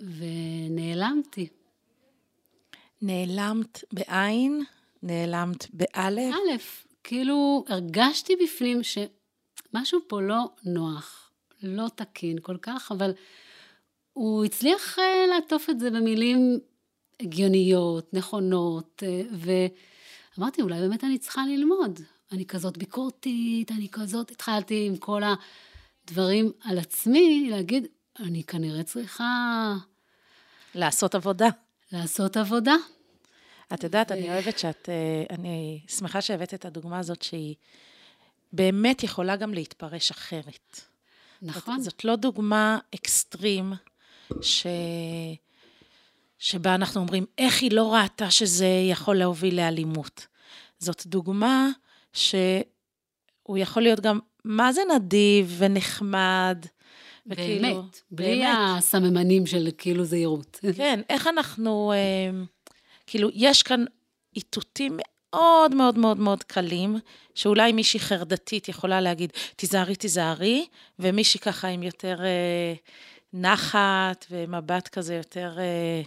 ונעלמתי. 0.00 1.48
נעלמת 3.02 3.84
בעין? 3.92 4.64
נעלמת 5.02 5.66
באלף? 5.72 6.34
אלף. 6.50 6.86
כאילו, 7.04 7.64
הרגשתי 7.68 8.32
בפנים 8.44 8.80
שמשהו 8.82 10.00
פה 10.08 10.20
לא 10.20 10.44
נוח, 10.64 11.30
לא 11.62 11.86
תקין 11.94 12.38
כל 12.42 12.56
כך, 12.62 12.92
אבל 12.92 13.12
הוא 14.12 14.44
הצליח 14.44 14.98
אה, 14.98 15.26
לעטוף 15.26 15.70
את 15.70 15.80
זה 15.80 15.90
במילים 15.90 16.58
הגיוניות, 17.20 18.14
נכונות, 18.14 19.02
אה, 19.06 19.22
ו... 19.32 19.50
אמרתי, 20.38 20.62
אולי 20.62 20.80
באמת 20.80 21.04
אני 21.04 21.18
צריכה 21.18 21.46
ללמוד. 21.46 22.00
אני 22.32 22.46
כזאת 22.46 22.78
ביקורתית, 22.78 23.72
אני 23.72 23.88
כזאת, 23.92 24.30
התחלתי 24.30 24.86
עם 24.86 24.96
כל 24.96 25.22
הדברים 26.04 26.52
על 26.60 26.78
עצמי, 26.78 27.46
להגיד, 27.50 27.86
אני 28.20 28.44
כנראה 28.44 28.82
צריכה... 28.82 29.74
לעשות 30.74 31.14
עבודה. 31.14 31.48
לעשות 31.92 32.36
עבודה. 32.36 32.74
את 33.74 33.84
יודעת. 33.84 34.12
אני 34.12 34.30
אוהבת 34.30 34.58
שאת, 34.58 34.88
אה, 34.88 35.36
אני 35.36 35.80
שמחה 35.88 36.20
שהבאת 36.20 36.54
את 36.54 36.64
הדוגמה 36.64 36.98
הזאת 36.98 37.22
שהיא 37.22 37.54
באמת 38.52 39.02
יכולה 39.02 39.36
גם 39.36 39.54
להתפרש 39.54 40.10
אחרת. 40.10 40.80
נכון. 41.42 41.80
זאת, 41.80 41.84
זאת 41.84 42.04
לא 42.04 42.16
דוגמה 42.16 42.78
אקסטרים, 42.94 43.72
ש... 44.40 44.66
שבה 46.38 46.74
אנחנו 46.74 47.00
אומרים, 47.00 47.26
איך 47.38 47.62
היא 47.62 47.72
לא 47.72 47.94
ראתה 47.94 48.30
שזה 48.30 48.68
יכול 48.90 49.16
להוביל 49.16 49.56
לאלימות. 49.56 50.26
זאת 50.78 51.06
דוגמה 51.06 51.68
שהוא 52.12 52.28
יכול 53.56 53.82
להיות 53.82 54.00
גם, 54.00 54.18
מה 54.44 54.72
זה 54.72 54.80
נדיב 54.94 55.54
ונחמד, 55.58 56.66
וכאילו... 57.26 57.62
באמת, 57.62 58.00
בלי 58.10 58.26
באמת. 58.26 58.56
הסממנים 58.78 59.46
של 59.46 59.68
כאילו 59.78 60.04
זהירות. 60.04 60.60
כן, 60.76 61.00
איך 61.08 61.26
אנחנו, 61.26 61.92
אה, 61.92 62.44
כאילו, 63.06 63.28
יש 63.34 63.62
כאן 63.62 63.84
איתותים 64.36 64.98
מאוד 65.32 65.74
מאוד 65.74 65.98
מאוד 65.98 66.18
מאוד 66.18 66.42
קלים, 66.42 66.98
שאולי 67.34 67.72
מישהי 67.72 68.00
חרדתית 68.00 68.68
יכולה 68.68 69.00
להגיד, 69.00 69.32
תיזהרי, 69.56 69.96
תיזהרי, 69.96 70.66
ומישהי 70.98 71.40
ככה 71.40 71.68
עם 71.68 71.82
יותר 71.82 72.24
אה, 72.24 72.74
נחת 73.32 74.26
ומבט 74.30 74.88
כזה 74.88 75.14
יותר... 75.14 75.54
אה, 75.58 76.02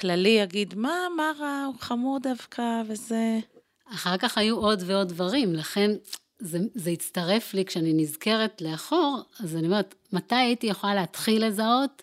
כללי 0.00 0.28
יגיד, 0.28 0.74
מה, 0.74 0.94
מה 1.16 1.32
רע, 1.38 1.64
הוא 1.66 1.74
חמוד 1.80 2.22
דווקא, 2.22 2.82
וזה... 2.86 3.38
אחר 3.94 4.16
כך 4.16 4.38
היו 4.38 4.56
עוד 4.56 4.82
ועוד 4.86 5.08
דברים, 5.08 5.54
לכן 5.54 5.90
זה, 6.38 6.58
זה 6.74 6.90
הצטרף 6.90 7.54
לי 7.54 7.64
כשאני 7.64 7.92
נזכרת 7.92 8.60
לאחור, 8.60 9.22
אז 9.40 9.56
אני 9.56 9.66
אומרת, 9.66 9.94
מתי 10.12 10.34
הייתי 10.34 10.66
יכולה 10.66 10.94
להתחיל 10.94 11.46
לזהות? 11.46 12.02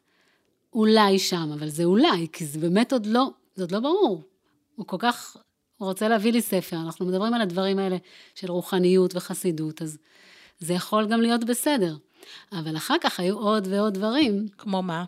אולי 0.74 1.20
שם, 1.20 1.52
אבל 1.54 1.70
זה 1.70 1.84
אולי, 1.84 2.28
כי 2.34 2.46
זה 2.46 2.60
באמת 2.60 2.94
עוד 2.94 3.06
לא, 3.06 3.30
זה 3.56 3.64
עוד 3.64 3.72
לא 3.72 3.80
ברור. 3.80 4.22
הוא 4.76 4.88
כל 4.88 4.98
כך, 5.00 5.38
רוצה 5.80 6.08
להביא 6.08 6.32
לי 6.32 6.42
ספר, 6.42 6.78
אנחנו 6.86 7.06
מדברים 7.06 7.34
על 7.34 7.42
הדברים 7.42 7.80
האלה 7.80 7.98
של 8.36 8.52
רוחניות 8.52 9.16
וחסידות, 9.16 9.82
אז 9.82 9.98
זה 10.60 10.74
יכול 10.74 11.08
גם 11.08 11.22
להיות 11.22 11.44
בסדר. 11.44 11.96
אבל 12.52 12.78
אחר 12.78 12.96
כך 13.02 13.20
היו 13.20 13.40
עוד 13.40 13.68
ועוד 13.72 13.94
דברים. 13.94 14.48
כמו 14.58 14.84
מה? 14.84 15.06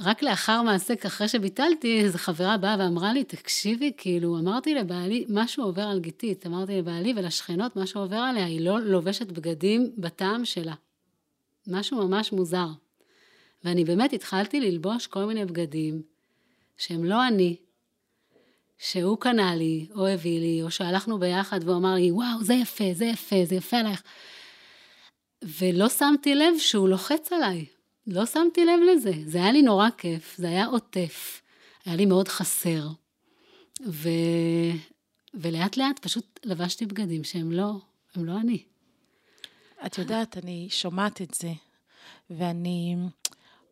רק 0.00 0.22
לאחר 0.22 0.62
מעשה, 0.62 0.94
אחרי 1.06 1.28
שביטלתי, 1.28 2.00
איזו 2.00 2.18
חברה 2.18 2.56
באה 2.56 2.76
ואמרה 2.78 3.12
לי, 3.12 3.24
תקשיבי, 3.24 3.92
כאילו, 3.96 4.38
אמרתי 4.38 4.74
לבעלי, 4.74 5.24
משהו 5.28 5.64
עובר 5.64 5.82
על 5.82 6.00
גיתית, 6.00 6.46
אמרתי 6.46 6.78
לבעלי 6.78 7.14
ולשכנות, 7.16 7.76
משהו 7.76 8.00
עובר 8.00 8.16
עליה, 8.16 8.44
היא 8.44 8.60
לא 8.60 8.80
לובשת 8.80 9.32
בגדים 9.32 9.92
בטעם 9.98 10.44
שלה. 10.44 10.74
משהו 11.66 12.08
ממש 12.08 12.32
מוזר. 12.32 12.68
ואני 13.64 13.84
באמת 13.84 14.12
התחלתי 14.12 14.60
ללבוש 14.60 15.06
כל 15.06 15.24
מיני 15.24 15.44
בגדים 15.44 16.02
שהם 16.78 17.04
לא 17.04 17.26
אני, 17.26 17.56
שהוא 18.78 19.18
קנה 19.18 19.54
לי, 19.54 19.86
או 19.94 20.06
הביא 20.06 20.40
לי, 20.40 20.62
או 20.62 20.70
שהלכנו 20.70 21.18
ביחד 21.18 21.60
והוא 21.64 21.76
אמר 21.76 21.94
לי, 21.94 22.12
וואו, 22.12 22.44
זה 22.44 22.54
יפה, 22.54 22.84
זה 22.92 23.04
יפה, 23.04 23.36
זה 23.44 23.54
יפה 23.54 23.76
עלייך. 23.76 24.02
ולא 25.42 25.88
שמתי 25.88 26.34
לב 26.34 26.58
שהוא 26.58 26.88
לוחץ 26.88 27.32
עליי. 27.32 27.64
לא 28.06 28.26
שמתי 28.26 28.64
לב 28.64 28.80
לזה. 28.92 29.12
זה 29.26 29.38
היה 29.38 29.52
לי 29.52 29.62
נורא 29.62 29.88
כיף, 29.98 30.34
זה 30.38 30.48
היה 30.48 30.66
עוטף, 30.66 31.42
היה 31.84 31.96
לי 31.96 32.06
מאוד 32.06 32.28
חסר. 32.28 32.88
ו... 33.86 34.08
ולאט 35.34 35.76
לאט 35.76 35.98
פשוט 35.98 36.40
לבשתי 36.44 36.86
בגדים 36.86 37.24
שהם 37.24 37.52
לא, 37.52 37.72
הם 38.14 38.24
לא 38.24 38.32
אני. 38.40 38.62
את 39.86 39.98
יודעת, 39.98 40.36
אני 40.36 40.66
שומעת 40.70 41.22
את 41.22 41.34
זה, 41.34 41.52
ואני 42.30 42.96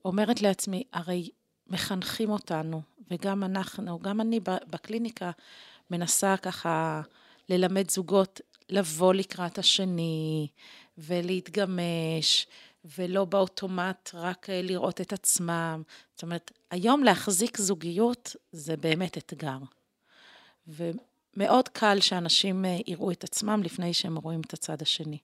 אומרת 0.05 0.43
לעצמי, 0.43 0.85
הרי 0.93 1.31
מחנכים 1.67 2.31
אותנו, 2.31 2.83
וגם 3.11 3.45
אנחנו, 3.45 3.99
גם 3.99 4.21
אני 4.21 4.41
בקליניקה 4.45 5.31
מנסה 5.91 6.37
ככה 6.37 7.03
ללמד 7.49 7.91
זוגות 7.91 8.41
לבוא 8.69 9.15
לקראת 9.15 9.59
השני, 9.59 10.49
ולהתגמש, 10.99 12.47
ולא 12.99 13.25
באוטומט 13.25 14.11
רק 14.15 14.51
אה, 14.51 14.63
לראות 14.63 15.01
את 15.01 15.13
עצמם. 15.13 15.83
זאת 16.15 16.23
אומרת, 16.23 16.53
היום 16.71 17.05
להחזיק 17.05 17.59
זוגיות 17.59 18.37
זה 18.53 18.77
באמת 18.77 19.19
אתגר. 19.19 19.59
ומאוד 20.67 21.69
קל 21.69 22.01
שאנשים 22.01 22.65
אה, 22.65 22.79
יראו 22.87 23.11
את 23.11 23.25
עצמם 23.25 23.63
לפני 23.63 23.95
שהם 23.95 24.17
רואים 24.17 24.41
את 24.41 24.53
הצד 24.53 24.83
השני. 24.83 25.19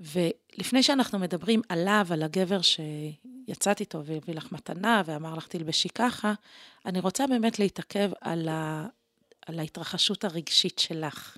ולפני 0.00 0.82
שאנחנו 0.82 1.18
מדברים 1.18 1.62
עליו, 1.68 2.06
על 2.10 2.22
הגבר 2.22 2.60
שיצאת 2.62 3.80
איתו 3.80 4.04
והביא 4.04 4.34
לך 4.34 4.52
מתנה 4.52 5.02
ואמר 5.04 5.34
לך 5.34 5.46
תלבשי 5.46 5.88
ככה, 5.88 6.32
אני 6.86 7.00
רוצה 7.00 7.26
באמת 7.26 7.58
להתעכב 7.58 8.10
על, 8.20 8.48
ה... 8.48 8.86
על 9.46 9.58
ההתרחשות 9.58 10.24
הרגשית 10.24 10.78
שלך. 10.78 11.36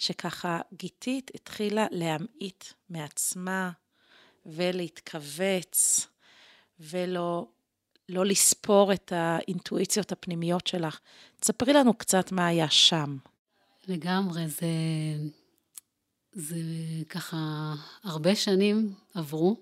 שככה 0.00 0.60
גיתית 0.74 1.30
התחילה 1.34 1.86
להמעיט 1.90 2.64
מעצמה 2.90 3.70
ולהתכווץ 4.46 6.06
ולא 6.80 7.46
לא 8.08 8.26
לספור 8.26 8.92
את 8.92 9.12
האינטואיציות 9.16 10.12
הפנימיות 10.12 10.66
שלך. 10.66 11.00
תספרי 11.40 11.72
לנו 11.72 11.94
קצת 11.94 12.32
מה 12.32 12.46
היה 12.46 12.70
שם. 12.70 13.16
לגמרי, 13.88 14.48
זה, 14.48 14.66
זה 16.32 16.56
ככה, 17.08 17.74
הרבה 18.04 18.34
שנים 18.34 18.94
עברו, 19.14 19.56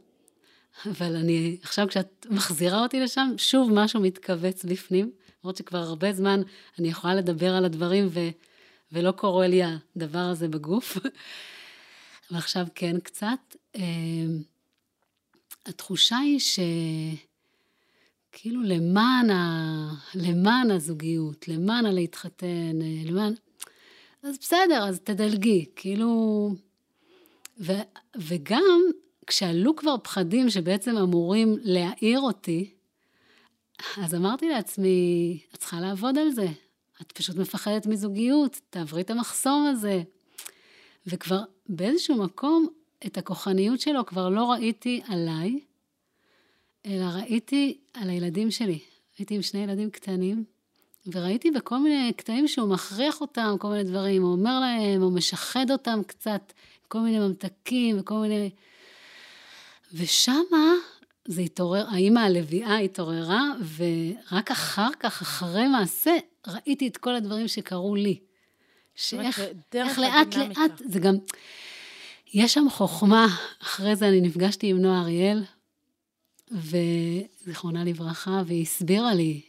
אבל 0.86 1.16
אני, 1.16 1.56
עכשיו 1.62 1.88
כשאת 1.88 2.26
מחזירה 2.30 2.82
אותי 2.82 3.00
לשם, 3.00 3.30
שוב 3.36 3.70
משהו 3.72 4.00
מתכווץ 4.00 4.64
בפנים, 4.64 5.10
למרות 5.44 5.56
שכבר 5.56 5.78
הרבה 5.78 6.12
זמן 6.12 6.42
אני 6.78 6.88
יכולה 6.88 7.14
לדבר 7.14 7.54
על 7.54 7.64
הדברים 7.64 8.08
ו... 8.10 8.20
ולא 8.92 9.10
קורה 9.10 9.46
לי 9.48 9.62
הדבר 9.96 10.18
הזה 10.18 10.48
בגוף. 10.48 10.96
אבל 12.30 12.38
עכשיו 12.38 12.66
כן 12.74 13.00
קצת. 13.00 13.56
אמ, 13.74 14.42
התחושה 15.66 16.16
היא 16.16 16.40
שכאילו 18.30 18.62
למען, 18.62 19.30
ה... 19.30 19.94
למען 20.14 20.70
הזוגיות, 20.70 21.48
למען 21.48 21.86
הלהתחתן, 21.86 22.78
למען... 23.04 23.34
אז 24.28 24.38
בסדר, 24.38 24.84
אז 24.88 25.00
תדלגי, 25.04 25.64
כאילו... 25.76 26.50
ו... 27.60 27.72
וגם 28.16 28.80
כשעלו 29.26 29.76
כבר 29.76 29.94
פחדים 30.02 30.50
שבעצם 30.50 30.96
אמורים 30.96 31.56
להעיר 31.62 32.20
אותי, 32.20 32.70
אז 33.96 34.14
אמרתי 34.14 34.48
לעצמי, 34.48 35.38
את 35.54 35.58
צריכה 35.58 35.80
לעבוד 35.80 36.18
על 36.18 36.30
זה. 36.30 36.46
את 37.02 37.12
פשוט 37.12 37.36
מפחדת 37.36 37.86
מזוגיות, 37.86 38.60
תעברי 38.70 39.00
את 39.00 39.10
המחסום 39.10 39.66
הזה. 39.66 40.02
וכבר 41.06 41.40
באיזשהו 41.68 42.16
מקום, 42.16 42.66
את 43.06 43.18
הכוחניות 43.18 43.80
שלו 43.80 44.06
כבר 44.06 44.28
לא 44.28 44.52
ראיתי 44.52 45.02
עליי, 45.08 45.60
אלא 46.86 47.04
ראיתי 47.04 47.78
על 47.94 48.10
הילדים 48.10 48.50
שלי. 48.50 48.78
הייתי 49.18 49.34
עם 49.34 49.42
שני 49.42 49.60
ילדים 49.60 49.90
קטנים, 49.90 50.44
וראיתי 51.12 51.50
בכל 51.50 51.78
מיני 51.78 52.12
קטעים 52.16 52.48
שהוא 52.48 52.68
מכריח 52.68 53.20
אותם, 53.20 53.56
כל 53.58 53.68
מיני 53.68 53.84
דברים, 53.84 54.22
הוא 54.22 54.32
אומר 54.32 54.60
להם, 54.60 55.02
הוא 55.02 55.12
משחד 55.12 55.70
אותם 55.70 56.00
קצת, 56.06 56.52
כל 56.88 56.98
מיני 56.98 57.18
ממתקים 57.18 58.00
וכל 58.00 58.14
מיני... 58.14 58.50
ושמה 59.94 60.72
זה 61.28 61.40
התעורר, 61.40 61.86
האימא 61.90 62.20
הלוויה 62.20 62.78
התעוררה, 62.78 63.42
ורק 63.76 64.50
אחר 64.50 64.88
כך, 65.00 65.22
אחרי 65.22 65.68
מעשה, 65.68 66.16
ראיתי 66.46 66.88
את 66.88 66.96
כל 66.96 67.14
הדברים 67.14 67.48
שקרו 67.48 67.94
לי. 67.94 68.18
שאיך 68.94 69.40
איך 69.74 69.98
לאט 69.98 70.34
לאט, 70.34 70.82
זה 70.84 70.98
גם, 70.98 71.14
יש 72.34 72.54
שם 72.54 72.66
חוכמה, 72.70 73.26
אחרי 73.62 73.96
זה 73.96 74.08
אני 74.08 74.20
נפגשתי 74.20 74.66
עם 74.66 74.78
נועה 74.78 75.00
אריאל, 75.00 75.44
וזיכרונה 76.50 77.84
לברכה, 77.84 78.42
והיא 78.46 78.62
הסבירה 78.62 79.14
לי. 79.14 79.47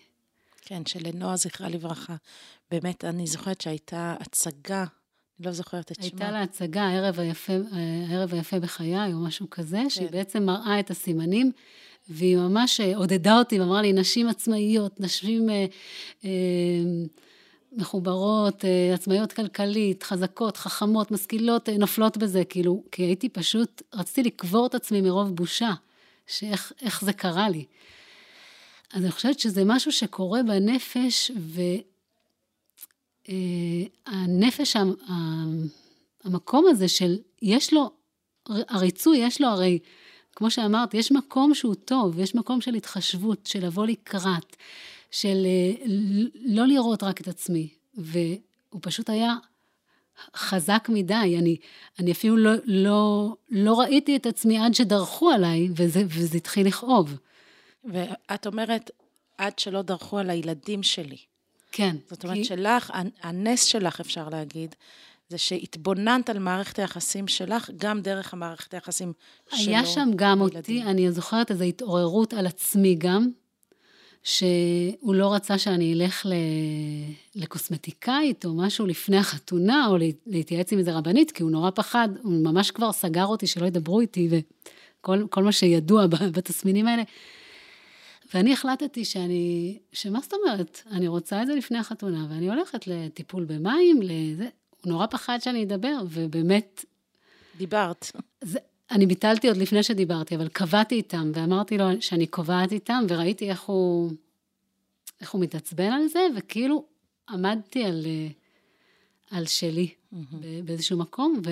כן, 0.70 0.86
שלנועה 0.86 1.36
זכרה 1.36 1.70
לברכה. 1.70 2.16
באמת, 2.72 3.06
אני 3.06 3.28
זוכרת 3.28 3.62
שהייתה 3.62 4.16
הצגה, 4.20 4.80
אני 5.40 5.46
לא 5.46 5.52
זוכרת 5.52 5.92
את 5.92 5.96
שמה. 5.96 6.06
הייתה 6.06 6.32
לה 6.32 6.42
הצגה, 6.42 6.84
הערב 6.84 7.20
היפה, 7.20 7.54
הערב 8.10 8.34
היפה 8.34 8.60
בחיי, 8.60 9.14
או 9.14 9.20
משהו 9.20 9.50
כזה, 9.50 9.78
כן. 9.78 9.90
שהיא 9.90 10.10
בעצם 10.10 10.44
מראה 10.44 10.80
את 10.80 10.92
הסימנים. 10.92 11.52
והיא 12.10 12.38
ממש 12.38 12.80
עודדה 12.96 13.40
אותי 13.40 13.60
ואמרה 13.60 13.82
לי, 13.82 13.94
נשים 13.94 14.28
עצמאיות, 14.28 15.00
נשים 15.00 15.50
אה, 15.50 15.66
אה, 16.26 16.30
מחוברות, 17.72 18.66
אה, 18.66 18.94
עצמאיות 18.94 19.34
כלכלית, 19.34 20.04
חזקות, 20.04 20.58
חכמות, 20.58 21.12
משכילות, 21.12 21.70
אה, 21.70 21.78
נופלות 21.78 22.18
בזה, 22.18 22.44
כאילו, 22.46 22.84
כי 22.92 23.04
הייתי 23.04 23.30
פשוט, 23.30 23.82
רציתי 23.94 24.24
לקבור 24.24 24.66
את 24.66 24.76
עצמי 24.76 25.02
מרוב 25.02 25.36
בושה, 25.36 25.72
שאיך 26.28 27.02
זה 27.02 27.14
קרה 27.14 27.50
לי. 27.50 27.66
אז 28.94 29.04
אני 29.04 29.12
חושבת 29.12 29.40
שזה 29.40 29.64
משהו 29.66 29.92
שקורה 29.92 30.44
בנפש, 30.44 31.32
והנפש, 34.10 34.76
אה, 34.76 34.84
המקום 36.24 36.66
הזה 36.70 36.88
של, 36.88 37.18
יש 37.42 37.74
לו, 37.74 37.92
הריצוי, 38.50 39.18
יש 39.18 39.42
לו 39.42 39.48
הרי 39.48 39.80
כמו 40.36 40.52
שאמרת, 40.52 40.94
יש 40.94 41.12
מקום 41.12 41.54
שהוא 41.54 41.76
טוב, 41.76 42.20
יש 42.20 42.36
מקום 42.36 42.62
של 42.62 42.76
התחשבות, 42.76 43.46
של 43.46 43.66
לבוא 43.66 43.86
לקראת, 43.86 44.56
של 45.12 45.46
אה, 45.46 45.86
לא 46.36 46.66
לראות 46.68 47.04
רק 47.04 47.22
את 47.22 47.28
עצמי. 47.28 47.70
והוא 47.94 48.82
פשוט 48.82 49.10
היה 49.10 49.36
חזק 50.36 50.88
מדי, 50.90 51.36
אני, 51.40 51.58
אני 52.00 52.12
אפילו 52.12 52.38
לא, 52.38 52.52
לא, 52.66 53.36
לא 53.50 53.80
ראיתי 53.80 54.16
את 54.16 54.26
עצמי 54.26 54.58
עד 54.58 54.74
שדרכו 54.74 55.30
עליי, 55.30 55.70
וזה, 55.76 56.04
וזה 56.08 56.38
התחיל 56.38 56.68
לכאוב. 56.68 57.18
ואת 57.84 58.48
אומרת, 58.48 58.92
עד 59.38 59.60
שלא 59.60 59.82
דרכו 59.82 60.20
על 60.20 60.30
הילדים 60.30 60.84
שלי. 60.84 61.18
כן. 61.72 61.96
זאת 62.10 62.24
אומרת 62.24 62.38
כי... 62.38 62.44
שלך, 62.46 62.92
הנס 63.22 63.64
שלך, 63.64 64.00
אפשר 64.00 64.30
להגיד, 64.30 64.76
זה 65.30 65.38
שהתבוננת 65.38 66.30
על 66.30 66.40
מערכת 66.40 66.80
היחסים 66.80 67.28
שלך, 67.28 67.70
גם 67.78 68.02
דרך 68.02 68.34
המערכת 68.34 68.74
היחסים 68.74 69.14
שלו. 69.56 69.60
היה 69.60 69.86
שם 69.86 70.10
גם 70.16 70.42
הילדים. 70.42 70.58
אותי, 70.60 70.84
אני 70.84 71.12
זוכרת 71.12 71.52
איזו 71.52 71.64
התעוררות 71.64 72.34
על 72.34 72.48
עצמי 72.48 72.96
גם, 72.96 73.30
שהוא 74.24 75.16
לא 75.16 75.34
רצה 75.34 75.58
שאני 75.58 75.94
אלך 75.94 76.26
ל... 76.26 76.34
לקוסמטיקאית 77.36 78.46
או 78.46 78.54
משהו 78.54 78.86
לפני 78.86 79.18
החתונה, 79.18 79.88
או 79.88 79.98
להתייעץ 80.28 80.74
עם 80.74 80.80
איזה 80.80 80.94
רבנית, 80.94 81.32
כי 81.32 81.44
הוא 81.44 81.52
נורא 81.52 81.70
פחד, 81.72 82.10
הוא 82.24 82.44
ממש 82.44 82.72
כבר 82.72 82.92
סגר 82.92 83.26
אותי 83.26 83.48
שלא 83.48 83.66
ידברו 83.66 84.02
איתי, 84.02 84.30
וכל 85.00 85.44
מה 85.44 85.52
שידוע 85.52 86.08
בתסמינים 86.08 86.88
האלה. 86.88 87.04
ואני 88.34 88.54
החלטתי 88.54 89.06
שאני, 89.06 89.78
שמה 89.92 90.20
זאת 90.20 90.34
אומרת, 90.34 90.82
אני 90.92 91.08
רוצה 91.08 91.42
את 91.42 91.48
זה 91.48 91.56
לפני 91.56 91.78
החתונה, 91.78 92.28
ואני 92.30 92.50
הולכת 92.50 92.88
לטיפול 92.88 93.46
במים, 93.46 94.00
לזה, 94.02 94.48
הוא 94.84 94.92
נורא 94.92 95.08
פחד 95.08 95.38
שאני 95.42 95.64
אדבר, 95.64 95.98
ובאמת... 96.10 96.86
דיברת. 97.58 98.12
זה, 98.42 98.60
אני 98.92 99.06
ביטלתי 99.06 99.48
עוד 99.48 99.58
לפני 99.58 99.84
שדיברתי, 99.84 100.36
אבל 100.36 100.48
קבעתי 100.48 100.96
איתם, 100.96 101.32
ואמרתי 101.34 101.78
לו 101.78 101.86
שאני 102.00 102.28
קובעת 102.28 102.72
איתם, 102.72 103.04
וראיתי 103.10 103.50
איך 103.50 103.62
הוא, 103.62 104.12
איך 105.22 105.32
הוא 105.32 105.42
מתעצבן 105.42 105.92
על 105.92 106.08
זה, 106.08 106.20
וכאילו 106.38 106.86
עמדתי 107.30 107.84
על, 107.84 108.06
על 109.32 109.46
שלי 109.46 109.88
mm-hmm. 109.88 110.16
באיזשהו 110.66 110.98
מקום, 110.98 111.42
ו, 111.46 111.52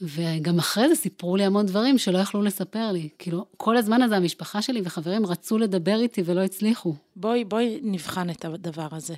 וגם 0.00 0.58
אחרי 0.58 0.88
זה 0.88 0.94
סיפרו 0.94 1.36
לי 1.36 1.44
המון 1.44 1.66
דברים 1.66 1.98
שלא 1.98 2.18
יכלו 2.18 2.42
לספר 2.42 2.92
לי. 2.92 3.08
כאילו, 3.18 3.46
כל 3.56 3.76
הזמן 3.76 4.02
הזה 4.02 4.16
המשפחה 4.16 4.62
שלי 4.62 4.80
וחברים 4.84 5.26
רצו 5.26 5.58
לדבר 5.58 6.00
איתי 6.00 6.22
ולא 6.24 6.40
הצליחו. 6.40 6.94
בואי, 7.16 7.44
בואי 7.44 7.80
נבחן 7.82 8.30
את 8.30 8.44
הדבר 8.44 8.88
הזה. 8.92 9.14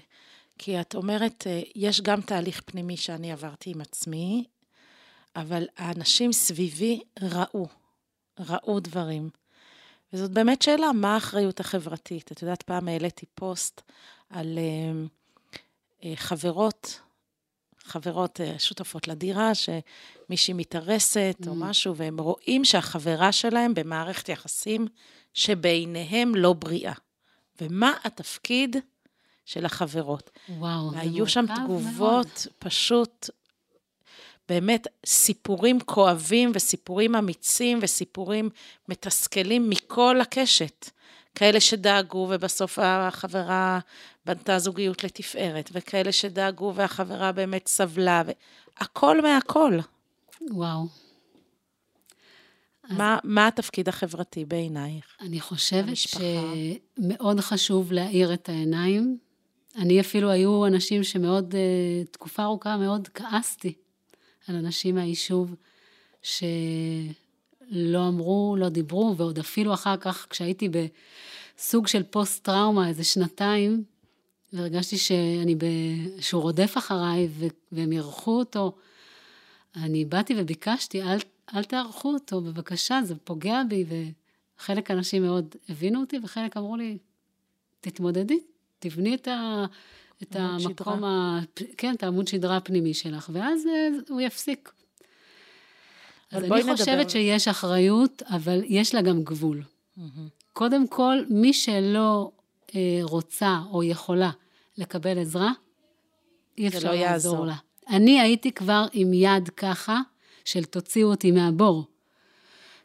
כי 0.58 0.80
את 0.80 0.94
אומרת, 0.94 1.46
אה, 1.46 1.62
יש 1.74 2.00
גם 2.00 2.20
תהליך 2.20 2.62
פנימי 2.64 2.96
שאני 2.96 3.32
עברתי 3.32 3.70
עם 3.70 3.80
עצמי, 3.80 4.44
אבל 5.36 5.66
האנשים 5.76 6.32
סביבי 6.32 7.00
ראו, 7.22 7.66
ראו 8.40 8.80
דברים. 8.80 9.30
וזאת 10.12 10.30
באמת 10.30 10.62
שאלה, 10.62 10.92
מה 10.92 11.14
האחריות 11.14 11.60
החברתית? 11.60 12.32
את 12.32 12.42
יודעת, 12.42 12.62
פעם 12.62 12.88
העליתי 12.88 13.26
פוסט 13.34 13.82
על 14.30 14.58
אה, 14.58 15.06
אה, 16.04 16.16
חברות, 16.16 17.00
חברות 17.84 18.40
אה, 18.40 18.58
שותפות 18.58 19.08
לדירה, 19.08 19.52
שמישהי 19.54 20.54
מתארסת 20.54 21.36
mm. 21.42 21.48
או 21.48 21.54
משהו, 21.54 21.96
והם 21.96 22.20
רואים 22.20 22.64
שהחברה 22.64 23.32
שלהם 23.32 23.74
במערכת 23.74 24.28
יחסים 24.28 24.86
שבעיניהם 25.34 26.34
לא 26.34 26.52
בריאה. 26.52 26.92
ומה 27.60 27.92
התפקיד 28.04 28.76
של 29.44 29.66
החברות? 29.66 30.30
וואו, 30.48 30.90
זה 30.90 30.96
והיו 30.96 31.28
שם 31.28 31.44
תגובות 31.56 32.26
מאוד. 32.26 32.26
פשוט 32.58 33.30
באמת 34.48 34.86
סיפורים 35.06 35.80
כואבים 35.80 36.52
וסיפורים 36.54 37.14
אמיצים 37.14 37.78
וסיפורים 37.82 38.50
מתסכלים 38.88 39.70
מכל 39.70 40.20
הקשת. 40.20 40.90
כאלה 41.34 41.60
שדאגו 41.60 42.28
ובסוף 42.30 42.78
החברה 42.82 43.78
בנתה 44.26 44.58
זוגיות 44.58 45.04
לתפארת, 45.04 45.70
וכאלה 45.72 46.12
שדאגו 46.12 46.72
והחברה 46.74 47.32
באמת 47.32 47.68
סבלה, 47.68 48.22
הכל 48.76 49.22
מהכל. 49.22 49.78
וואו. 50.50 50.86
מה. 52.88 53.18
מה 53.24 53.46
התפקיד 53.46 53.88
החברתי 53.88 54.44
בעינייך? 54.44 55.16
אני 55.20 55.40
חושבת 55.40 55.88
המשפחה? 55.88 56.20
שמאוד 56.98 57.40
חשוב 57.40 57.92
להאיר 57.92 58.34
את 58.34 58.48
העיניים. 58.48 59.18
אני 59.76 60.00
אפילו, 60.00 60.30
היו 60.30 60.66
אנשים 60.66 61.04
שמאוד, 61.04 61.54
אה, 61.54 62.04
תקופה 62.10 62.42
ארוכה 62.42 62.76
מאוד 62.76 63.08
כעסתי 63.14 63.74
על 64.48 64.56
אנשים 64.56 64.94
מהיישוב 64.94 65.54
שלא 67.70 68.08
אמרו, 68.08 68.56
לא 68.58 68.68
דיברו, 68.68 69.14
ועוד 69.16 69.38
אפילו 69.38 69.74
אחר 69.74 69.96
כך, 69.96 70.26
כשהייתי 70.30 70.68
בסוג 70.68 71.86
של 71.86 72.02
פוסט-טראומה, 72.02 72.88
איזה 72.88 73.04
שנתיים, 73.04 73.84
והרגשתי 74.52 74.98
שאני 74.98 75.54
ב... 75.54 75.64
שהוא 76.20 76.42
רודף 76.42 76.74
אחריי 76.78 77.28
והם 77.72 77.92
אירחו 77.92 78.38
אותו, 78.38 78.72
אני 79.76 80.04
באתי 80.04 80.34
וביקשתי, 80.36 81.02
אל, 81.02 81.18
אל 81.54 81.64
תערכו 81.64 82.12
אותו, 82.12 82.40
בבקשה, 82.40 83.00
זה 83.04 83.14
פוגע 83.24 83.62
בי, 83.68 83.84
וחלק 84.58 84.90
אנשים 84.90 85.22
מאוד 85.22 85.54
הבינו 85.68 86.00
אותי, 86.00 86.18
וחלק 86.22 86.56
אמרו 86.56 86.76
לי, 86.76 86.98
תתמודדי, 87.80 88.38
תבני 88.78 89.14
את 89.14 89.28
ה... 89.28 89.64
את 90.22 90.36
המקום, 90.38 91.04
ה... 91.04 91.40
כן, 91.76 91.94
את 91.94 92.02
העמוד 92.02 92.28
שדרה 92.28 92.56
הפנימי 92.56 92.94
שלך, 92.94 93.30
ואז 93.32 93.66
אה, 93.66 93.88
הוא 94.08 94.20
יפסיק. 94.20 94.72
אז 96.34 96.44
אני 96.44 96.62
נדבר. 96.62 96.76
חושבת 96.76 97.10
שיש 97.10 97.48
אחריות, 97.48 98.22
אבל 98.30 98.62
יש 98.66 98.94
לה 98.94 99.02
גם 99.02 99.22
גבול. 99.22 99.62
Mm-hmm. 99.62 100.00
קודם 100.52 100.88
כל, 100.88 101.16
מי 101.28 101.52
שלא 101.52 102.30
אה, 102.74 103.00
רוצה 103.02 103.60
או 103.70 103.82
יכולה 103.82 104.30
לקבל 104.78 105.18
עזרה, 105.18 105.52
אי 106.58 106.68
אפשר 106.68 106.92
לא 106.92 106.94
לעזור 106.94 107.46
לה. 107.46 107.56
אני 107.88 108.20
הייתי 108.20 108.52
כבר 108.52 108.86
עם 108.92 109.12
יד 109.12 109.48
ככה, 109.48 110.00
של 110.44 110.64
תוציאו 110.64 111.10
אותי 111.10 111.30
מהבור. 111.30 111.84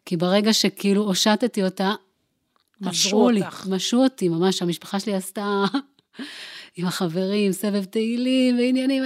כי 0.06 0.18
ברגע 0.18 0.54
שכאילו 0.54 1.04
הושטתי 1.04 1.64
אותה, 1.64 1.94
עזרו 2.86 3.30
לי, 3.30 3.42
משו 3.70 4.04
אותי, 4.04 4.30
ממש, 4.30 4.62
המשפחה 4.62 5.00
שלי 5.00 5.16
עשתה 5.16 5.64
עם 6.78 6.86
החברים, 6.86 7.52
סבב 7.52 7.84
תהילים 7.84 8.58
ועניינים, 8.58 9.04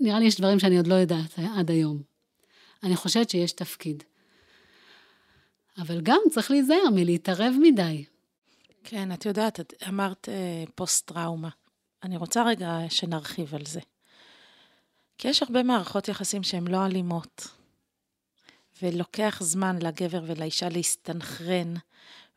נראה 0.00 0.18
לי 0.18 0.24
יש 0.24 0.36
דברים 0.36 0.58
שאני 0.58 0.76
עוד 0.76 0.86
לא 0.86 0.94
יודעת 0.94 1.38
עד 1.56 1.70
היום. 1.70 2.09
אני 2.82 2.96
חושבת 2.96 3.30
שיש 3.30 3.52
תפקיד. 3.52 4.02
אבל 5.78 6.00
גם 6.00 6.20
צריך 6.30 6.50
להיזהר 6.50 6.90
מלהתערב 6.94 7.54
מדי. 7.62 8.04
כן, 8.84 9.12
את 9.12 9.26
יודעת, 9.26 9.60
את 9.60 9.74
אמרת 9.88 10.28
אה, 10.28 10.64
פוסט-טראומה. 10.74 11.48
אני 12.02 12.16
רוצה 12.16 12.44
רגע 12.44 12.78
שנרחיב 12.88 13.54
על 13.54 13.66
זה. 13.66 13.80
כי 15.18 15.28
יש 15.28 15.42
הרבה 15.42 15.62
מערכות 15.62 16.08
יחסים 16.08 16.42
שהן 16.42 16.66
לא 16.66 16.86
אלימות, 16.86 17.48
ולוקח 18.82 19.38
זמן 19.42 19.78
לגבר 19.82 20.22
ולאישה 20.26 20.68
להסתנכרן 20.68 21.74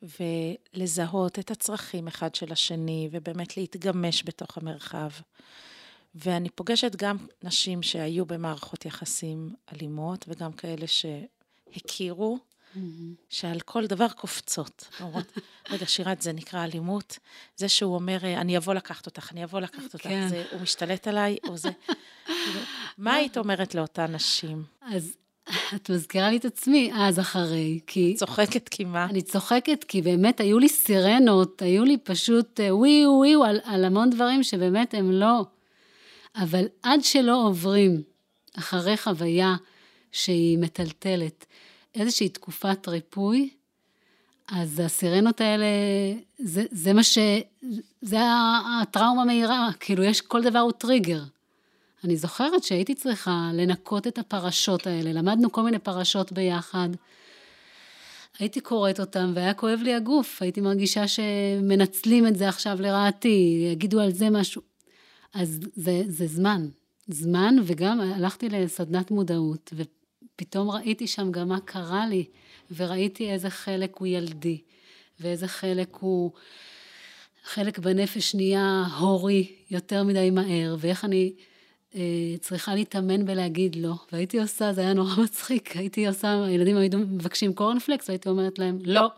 ולזהות 0.02 1.40
את 1.40 1.52
הצרכים 1.52 2.08
אחד 2.08 2.36
של 2.36 2.52
השני, 2.52 3.10
ובאמת 3.12 3.58
להתגמש 3.58 4.24
בתוך 4.26 4.58
המרחב. 4.58 5.10
ואני 6.16 6.50
פוגשת 6.50 6.96
גם 6.96 7.18
נשים 7.44 7.84
שהיו 7.84 8.26
במערכות 8.26 8.86
יחסים 8.86 9.54
אלימות, 9.74 10.26
וגם 10.28 10.54
כאלה 10.54 10.86
שהכירו, 10.88 12.38
mm-hmm. 12.38 12.80
שעל 13.30 13.60
כל 13.60 13.86
דבר 13.86 14.08
קופצות. 14.10 14.88
אומרות, 15.02 15.26
רגע, 15.70 15.86
שירת, 15.86 16.22
זה 16.22 16.34
נקרא 16.34 16.64
אלימות? 16.64 17.20
זה 17.56 17.70
שהוא 17.70 17.96
אומר, 17.96 18.18
אני 18.24 18.58
אבוא 18.58 18.74
לקחת 18.74 19.06
אותך, 19.06 19.32
אני 19.32 19.44
אבוא 19.44 19.60
לקחת 19.60 19.94
אותך, 19.94 20.04
כן. 20.04 20.28
זה, 20.30 20.46
הוא 20.52 20.62
משתלט 20.62 21.08
עליי, 21.08 21.38
או 21.48 21.58
זה... 21.58 21.70
מה 22.98 23.14
היית 23.14 23.38
אומרת 23.38 23.76
לאותן 23.76 24.16
נשים? 24.16 24.64
אז 24.82 25.16
את 25.76 25.90
מזכירה 25.90 26.30
לי 26.30 26.38
את 26.38 26.46
עצמי 26.46 26.92
אז 26.96 27.20
אחרי, 27.20 27.80
כי... 27.88 28.16
צוחקת 28.18 28.70
כי 28.70 28.86
מה? 28.86 29.06
אני 29.06 29.22
צוחקת 29.22 29.84
כי 29.84 30.02
באמת 30.02 30.40
היו 30.40 30.60
לי 30.60 30.70
סירנות, 30.70 31.62
היו 31.62 31.86
לי 31.86 31.98
פשוט 31.98 32.60
אה, 32.60 32.76
ווי 32.76 33.08
ווי 33.08 33.34
על, 33.46 33.60
על 33.64 33.86
המון 33.86 34.10
דברים 34.10 34.44
שבאמת 34.44 34.94
הם 34.94 35.12
לא. 35.12 35.46
אבל 36.36 36.66
עד 36.84 37.04
שלא 37.04 37.48
עוברים 37.48 38.02
אחרי 38.58 38.98
חוויה 38.98 39.56
שהיא 40.12 40.58
מטלטלת, 40.58 41.46
איזושהי 41.96 42.30
תקופת 42.30 42.88
ריפוי, 42.88 43.50
אז 44.48 44.80
הסירנות 44.80 45.42
האלה, 45.42 45.66
זה, 46.40 46.64
זה 46.72 46.94
מה 46.94 47.04
ש... 47.04 47.18
זה 48.02 48.18
הטראומה 48.82 49.26
מהירה, 49.26 49.70
כאילו 49.80 50.04
יש, 50.04 50.22
כל 50.22 50.44
דבר 50.44 50.60
הוא 50.60 50.72
טריגר. 50.72 51.24
אני 52.04 52.18
זוכרת 52.18 52.64
שהייתי 52.64 52.96
צריכה 52.96 53.50
לנקות 53.54 54.08
את 54.08 54.18
הפרשות 54.18 54.88
האלה, 54.88 55.14
למדנו 55.14 55.52
כל 55.52 55.62
מיני 55.62 55.80
פרשות 55.80 56.32
ביחד. 56.32 56.90
הייתי 58.40 58.62
קוראת 58.62 59.00
אותם 59.00 59.32
והיה 59.36 59.54
כואב 59.54 59.80
לי 59.84 59.94
הגוף, 59.94 60.42
הייתי 60.42 60.62
מרגישה 60.62 61.08
שמנצלים 61.08 62.28
את 62.28 62.36
זה 62.36 62.50
עכשיו 62.50 62.78
לרעתי, 62.82 63.68
יגידו 63.72 64.00
על 64.00 64.12
זה 64.12 64.30
משהו. 64.30 64.73
אז 65.34 65.60
זה, 65.76 66.04
זה 66.08 66.28
זמן, 66.28 66.68
זמן, 67.08 67.56
וגם 67.64 68.02
הלכתי 68.02 68.50
לסדנת 68.50 69.12
מודעות, 69.12 69.74
ופתאום 69.76 70.70
ראיתי 70.70 71.08
שם 71.08 71.32
גם 71.32 71.50
מה 71.50 71.60
קרה 71.60 72.08
לי, 72.08 72.26
וראיתי 72.76 73.32
איזה 73.32 73.50
חלק 73.50 73.98
הוא 73.98 74.08
ילדי, 74.08 74.62
ואיזה 75.20 75.48
חלק 75.48 75.96
הוא... 76.00 76.32
חלק 77.44 77.80
בנפש 77.80 78.36
נהיה 78.36 78.84
הורי 79.00 79.56
יותר 79.72 80.04
מדי 80.04 80.30
מהר, 80.30 80.76
ואיך 80.80 81.06
אני 81.06 81.34
אה, 81.96 82.36
צריכה 82.40 82.76
להתאמן 82.76 83.26
בלהגיד 83.26 83.76
לא. 83.76 83.94
והייתי 84.12 84.40
עושה, 84.40 84.74
זה 84.74 84.82
היה 84.82 84.94
נורא 84.94 85.16
מצחיק, 85.24 85.78
הייתי 85.78 86.08
עושה, 86.08 86.44
הילדים 86.44 86.78
היו 86.78 87.00
מבקשים 87.00 87.54
קורנפלקס, 87.54 88.10
והייתי 88.10 88.30
אומרת 88.30 88.60
להם, 88.60 88.80
לא. 88.86 89.10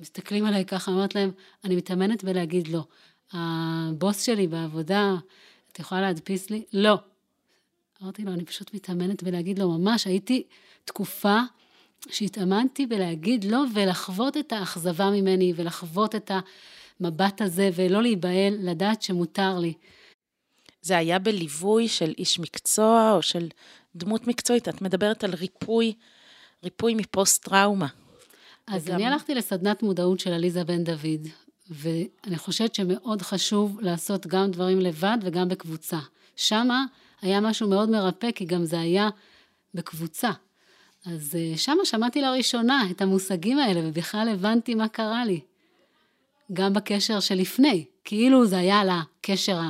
מסתכלים 0.00 0.44
עליי 0.44 0.64
ככה, 0.64 0.90
אומרת 0.90 1.14
להם, 1.14 1.30
אני 1.64 1.76
מתאמנת 1.76 2.24
בלהגיד 2.24 2.68
לא. 2.68 2.84
הבוס 3.32 4.22
שלי 4.22 4.46
בעבודה, 4.46 5.14
את 5.72 5.78
יכולה 5.78 6.00
להדפיס 6.00 6.50
לי? 6.50 6.62
לא. 6.72 6.98
אמרתי 8.02 8.24
לו, 8.24 8.32
אני 8.32 8.44
פשוט 8.44 8.74
מתאמנת 8.74 9.22
בלהגיד 9.22 9.58
לא, 9.58 9.68
ממש, 9.68 10.06
הייתי 10.06 10.42
תקופה 10.84 11.40
שהתאמנתי 12.10 12.86
בלהגיד 12.86 13.44
לא 13.44 13.64
ולחוות 13.74 14.36
את 14.36 14.52
האכזבה 14.52 15.10
ממני 15.10 15.52
ולחוות 15.56 16.14
את 16.14 16.30
המבט 17.00 17.40
הזה 17.40 17.70
ולא 17.74 18.02
להיבהל, 18.02 18.54
לדעת 18.60 19.02
שמותר 19.02 19.58
לי. 19.58 19.72
זה 20.82 20.96
היה 20.96 21.18
בליווי 21.18 21.88
של 21.88 22.12
איש 22.18 22.38
מקצוע 22.38 23.12
או 23.16 23.22
של 23.22 23.48
דמות 23.96 24.26
מקצועית? 24.26 24.68
את 24.68 24.82
מדברת 24.82 25.24
על 25.24 25.34
ריפוי, 25.34 25.94
ריפוי 26.64 26.94
מפוסט-טראומה. 26.94 27.86
אז 28.66 28.82
וגם... 28.84 28.94
אני 28.94 29.06
הלכתי 29.06 29.34
לסדנת 29.34 29.82
מודעות 29.82 30.20
של 30.20 30.32
עליזה 30.32 30.64
בן 30.64 30.84
דוד, 30.84 31.28
ואני 31.70 32.36
חושבת 32.36 32.74
שמאוד 32.74 33.22
חשוב 33.22 33.80
לעשות 33.80 34.26
גם 34.26 34.50
דברים 34.50 34.80
לבד 34.80 35.18
וגם 35.22 35.48
בקבוצה. 35.48 35.98
שמה 36.36 36.84
היה 37.22 37.40
משהו 37.40 37.68
מאוד 37.68 37.90
מרפא, 37.90 38.30
כי 38.30 38.44
גם 38.44 38.64
זה 38.64 38.80
היה 38.80 39.08
בקבוצה. 39.74 40.30
אז 41.06 41.36
אה, 41.36 41.56
שמה 41.56 41.84
שמעתי 41.84 42.20
לראשונה 42.20 42.82
את 42.90 43.02
המושגים 43.02 43.58
האלה, 43.58 43.80
ובכלל 43.84 44.28
הבנתי 44.28 44.74
מה 44.74 44.88
קרה 44.88 45.24
לי. 45.24 45.40
גם 46.52 46.72
בקשר 46.72 47.20
שלפני, 47.20 47.84
כאילו 48.04 48.46
זה 48.46 48.58
היה 48.58 48.80
על 48.80 48.88
הקשר 48.90 49.60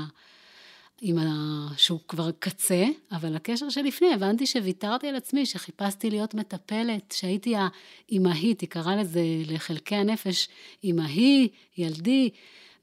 עם 1.06 1.18
ה... 1.18 1.68
שהוא 1.76 2.00
כבר 2.08 2.30
קצה, 2.38 2.84
אבל 3.12 3.36
הקשר 3.36 3.68
שלפני, 3.68 4.14
הבנתי 4.14 4.46
שוויתרתי 4.46 5.08
על 5.08 5.16
עצמי, 5.16 5.46
שחיפשתי 5.46 6.10
להיות 6.10 6.34
מטפלת, 6.34 7.12
שהייתי 7.12 7.54
האימהית, 7.56 8.60
היא 8.60 8.68
קראה 8.68 8.96
לזה 8.96 9.20
לחלקי 9.46 9.94
הנפש, 9.94 10.48
אימהי, 10.84 11.48
ילדי, 11.76 12.30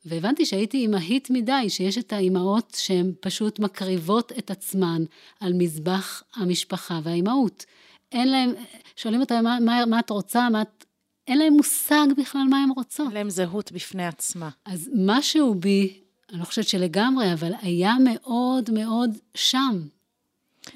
והבנתי 0.05 0.45
שהייתי 0.45 0.77
אימהית 0.77 1.29
מדי, 1.29 1.69
שיש 1.69 1.97
את 1.97 2.13
האימהות 2.13 2.77
שהן 2.77 3.11
פשוט 3.19 3.59
מקריבות 3.59 4.31
את 4.31 4.51
עצמן 4.51 5.03
על 5.39 5.53
מזבח 5.53 6.23
המשפחה 6.35 6.99
והאימהות. 7.03 7.65
אין 8.11 8.31
להם, 8.31 8.53
שואלים 8.95 9.21
אותם 9.21 9.43
מה, 9.43 9.57
מה, 9.59 9.85
מה 9.85 9.99
את 9.99 10.09
רוצה, 10.09 10.49
מה 10.49 10.61
את... 10.61 10.85
אין 11.27 11.37
להם 11.37 11.53
מושג 11.53 12.07
בכלל 12.17 12.43
מה 12.49 12.63
הן 12.63 12.69
רוצות. 12.75 13.07
אין 13.07 13.13
להם 13.13 13.29
זהות 13.29 13.71
בפני 13.71 14.05
עצמה. 14.07 14.49
אז 14.65 14.89
משהו 14.95 15.55
בי, 15.55 16.01
אני 16.31 16.39
לא 16.39 16.45
חושבת 16.45 16.67
שלגמרי, 16.67 17.33
אבל 17.33 17.51
היה 17.61 17.93
מאוד 18.03 18.69
מאוד 18.71 19.09
שם. 19.35 19.81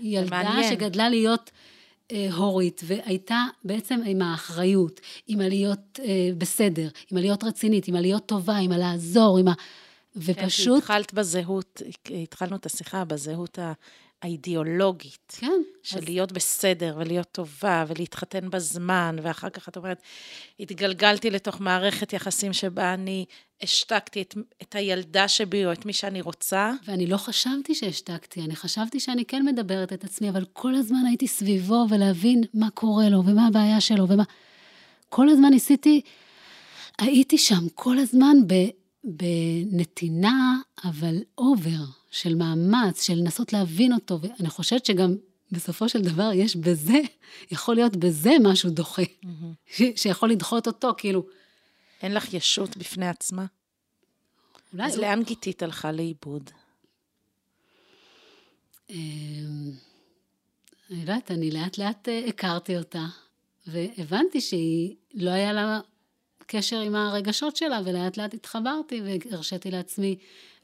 ילדה 0.01 0.43
מעניין. 0.43 0.69
שגדלה 0.69 1.09
להיות 1.09 1.51
אה, 2.11 2.33
הורית, 2.33 2.81
והייתה 2.85 3.43
בעצם 3.63 3.99
עם 4.05 4.21
האחריות, 4.21 5.01
עם 5.27 5.41
הלהיות 5.41 5.99
אה, 6.03 6.29
בסדר, 6.37 6.87
עם 7.11 7.17
הלהיות 7.17 7.43
רצינית, 7.43 7.87
עם 7.87 7.95
הלהיות 7.95 8.25
טובה, 8.25 8.57
עם 8.57 8.71
הלעזור, 8.71 9.37
עם 9.37 9.47
ה... 9.47 9.53
ופשוט... 10.15 10.73
כן, 10.73 10.77
התחלת 10.77 11.13
בזהות, 11.13 11.81
התחלנו 12.23 12.55
את 12.55 12.65
השיחה 12.65 13.05
בזהות 13.05 13.59
האידיאולוגית. 14.21 15.37
כן. 15.39 15.61
של 15.83 15.97
אז... 15.97 16.03
להיות 16.03 16.31
בסדר, 16.31 16.95
ולהיות 16.99 17.31
טובה, 17.31 17.85
ולהתחתן 17.87 18.49
בזמן, 18.49 19.15
ואחר 19.21 19.49
כך 19.49 19.69
את 19.69 19.77
אומרת, 19.77 20.01
התגלגלתי 20.59 21.29
לתוך 21.29 21.61
מערכת 21.61 22.13
יחסים 22.13 22.53
שבה 22.53 22.93
אני 22.93 23.25
השתקתי 23.63 24.21
את, 24.21 24.35
את 24.61 24.75
הילדה 24.75 25.27
שבי, 25.27 25.65
או 25.65 25.71
את 25.71 25.85
מי 25.85 25.93
שאני 25.93 26.21
רוצה. 26.21 26.71
ואני 26.87 27.07
לא 27.07 27.17
חשבתי 27.17 27.75
שהשתקתי, 27.75 28.41
אני 28.41 28.55
חשבתי 28.55 28.99
שאני 28.99 29.25
כן 29.25 29.45
מדברת 29.45 29.93
את 29.93 30.03
עצמי, 30.03 30.29
אבל 30.29 30.45
כל 30.53 30.75
הזמן 30.75 31.05
הייתי 31.07 31.27
סביבו, 31.27 31.85
ולהבין 31.89 32.43
מה 32.53 32.69
קורה 32.69 33.09
לו, 33.09 33.25
ומה 33.25 33.47
הבעיה 33.47 33.81
שלו, 33.81 34.07
ומה... 34.09 34.23
כל 35.09 35.29
הזמן 35.29 35.49
ניסיתי, 35.49 36.01
הייתי 36.99 37.37
שם 37.37 37.69
כל 37.75 37.97
הזמן 37.97 38.37
ב... 38.47 38.53
בנתינה, 39.05 40.55
אבל 40.83 41.15
אובר, 41.37 41.83
של 42.15 42.35
מאמץ, 42.35 43.03
של 43.03 43.13
לנסות 43.13 43.53
להבין 43.53 43.93
אותו, 43.93 44.19
ואני 44.21 44.49
חושבת 44.49 44.85
שגם 44.85 45.15
בסופו 45.51 45.89
של 45.89 46.01
דבר 46.01 46.29
יש 46.33 46.55
בזה, 46.55 46.99
יכול 47.51 47.75
להיות 47.75 47.95
בזה 47.95 48.31
משהו 48.43 48.69
דוחה, 48.69 49.01
mm-hmm. 49.01 49.81
שיכול 49.95 50.29
לדחות 50.29 50.67
אותו, 50.67 50.93
כאילו... 50.97 51.25
אין 52.01 52.13
לך 52.13 52.33
ישות 52.33 52.77
בפני 52.77 53.07
עצמה? 53.07 53.45
אולי... 54.73 54.85
אז 54.85 54.97
לא. 54.97 55.01
לאן 55.01 55.23
גיתית 55.23 55.63
הלכה 55.63 55.91
לאיבוד? 55.91 56.49
אמ, 58.89 58.95
אני 60.91 60.99
יודעת, 60.99 61.31
אני 61.31 61.51
לאט 61.51 61.77
לאט 61.77 62.09
אה, 62.09 62.25
הכרתי 62.27 62.77
אותה, 62.77 63.05
והבנתי 63.67 64.41
שהיא, 64.41 64.95
לא 65.13 65.29
היה 65.29 65.53
לה 65.53 65.79
קשר 66.45 66.79
עם 66.79 66.95
הרגשות 66.95 67.55
שלה, 67.55 67.79
ולאט 67.85 68.17
לאט 68.17 68.33
התחברתי 68.33 69.01
והרשיתי 69.01 69.71
לעצמי 69.71 70.15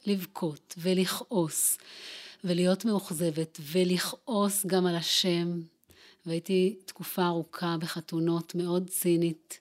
לבכות 0.05 0.75
ולכעוס 0.77 1.77
ולהיות 2.43 2.85
מאוכזבת 2.85 3.59
ולכעוס 3.61 4.65
גם 4.65 4.85
על 4.85 4.95
השם. 4.95 5.61
והייתי 6.25 6.75
תקופה 6.85 7.25
ארוכה 7.25 7.75
בחתונות 7.79 8.55
מאוד 8.55 8.89
צינית 8.89 9.59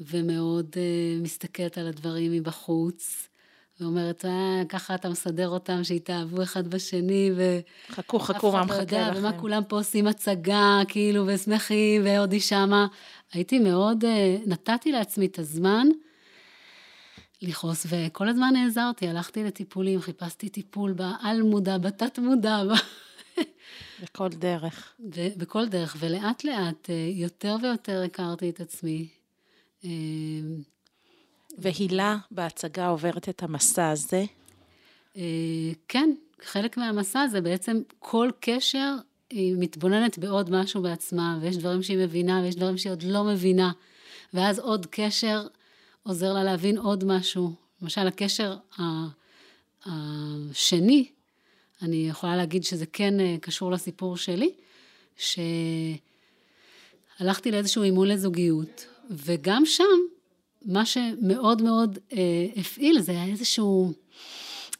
ומאוד 0.00 0.66
uh, 0.72 1.22
מסתכלת 1.22 1.78
על 1.78 1.86
הדברים 1.86 2.32
מבחוץ. 2.32 3.28
ואומרת, 3.80 4.24
אה, 4.24 4.62
ככה 4.68 4.94
אתה 4.94 5.08
מסדר 5.08 5.48
אותם, 5.48 5.84
שיתאהבו 5.84 6.42
אחד 6.42 6.68
בשני, 6.68 7.30
ו... 7.36 7.60
חכו, 7.90 8.18
חכו, 8.18 8.52
מה 8.52 8.64
מחכה 8.64 9.10
לכם. 9.10 9.18
ומה 9.18 9.38
כולם 9.38 9.62
פה 9.68 9.76
עושים 9.76 10.06
הצגה, 10.06 10.80
כאילו, 10.88 11.24
ושמחים, 11.26 12.02
ועוד 12.04 12.32
היא 12.32 12.40
שמה. 12.40 12.86
הייתי 13.32 13.58
מאוד, 13.58 14.04
אה, 14.04 14.36
נתתי 14.46 14.92
לעצמי 14.92 15.26
את 15.26 15.38
הזמן 15.38 15.86
לכעוס, 17.42 17.86
וכל 17.88 18.28
הזמן 18.28 18.52
נעזרתי, 18.52 19.08
הלכתי 19.08 19.44
לטיפולים, 19.44 20.00
חיפשתי 20.00 20.48
טיפול 20.48 20.92
בעל 20.92 21.42
מודע, 21.42 21.78
בתת 21.78 22.18
מודע. 22.18 22.62
בכל 24.02 24.28
דרך. 24.28 24.92
בכל 25.36 25.68
דרך, 25.68 25.96
ולאט 25.98 26.44
לאט 26.44 26.90
אה, 26.90 27.08
יותר 27.12 27.56
ויותר 27.62 28.02
הכרתי 28.02 28.50
את 28.50 28.60
עצמי. 28.60 29.08
אה, 29.84 29.90
והילה 31.58 32.16
בהצגה 32.30 32.88
עוברת 32.88 33.28
את 33.28 33.42
המסע 33.42 33.90
הזה? 33.90 34.24
כן, 35.88 36.10
חלק 36.42 36.76
מהמסע 36.76 37.26
זה 37.26 37.40
בעצם 37.40 37.80
כל 37.98 38.30
קשר 38.40 38.94
היא 39.30 39.56
מתבוננת 39.58 40.18
בעוד 40.18 40.50
משהו 40.50 40.82
בעצמה, 40.82 41.38
ויש 41.40 41.56
דברים 41.56 41.82
שהיא 41.82 41.98
מבינה, 41.98 42.40
ויש 42.42 42.56
דברים 42.56 42.78
שהיא 42.78 42.90
עוד 42.90 43.02
לא 43.02 43.24
מבינה, 43.24 43.72
ואז 44.34 44.58
עוד 44.58 44.86
קשר 44.90 45.46
עוזר 46.02 46.32
לה 46.32 46.44
להבין 46.44 46.78
עוד 46.78 47.04
משהו. 47.04 47.52
למשל, 47.82 48.06
הקשר 48.06 48.56
השני, 49.84 51.08
אני 51.82 52.08
יכולה 52.08 52.36
להגיד 52.36 52.64
שזה 52.64 52.86
כן 52.86 53.20
אה, 53.20 53.36
קשור 53.40 53.70
לסיפור 53.70 54.16
שלי, 54.16 54.50
שהלכתי 55.16 56.00
לאיזשהו 57.50 57.82
אימון 57.82 58.08
לזוגיות, 58.08 58.86
וגם 59.10 59.66
שם, 59.66 59.84
מה 60.64 60.86
שמאוד 60.86 61.62
מאוד 61.62 61.98
אה, 62.12 62.46
הפעיל 62.56 63.00
זה 63.00 63.12
היה 63.12 63.24
איזשהו... 63.24 63.92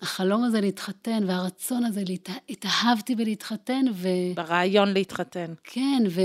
החלום 0.02 0.44
הזה 0.44 0.60
להתחתן 0.60 1.24
והרצון 1.26 1.84
הזה, 1.84 2.02
להת... 2.08 2.28
התאהבתי 2.48 3.14
בלהתחתן 3.14 3.84
ו... 3.92 4.08
ברעיון 4.34 4.92
להתחתן. 4.92 5.52
כן, 5.64 6.02
ו... 6.10 6.20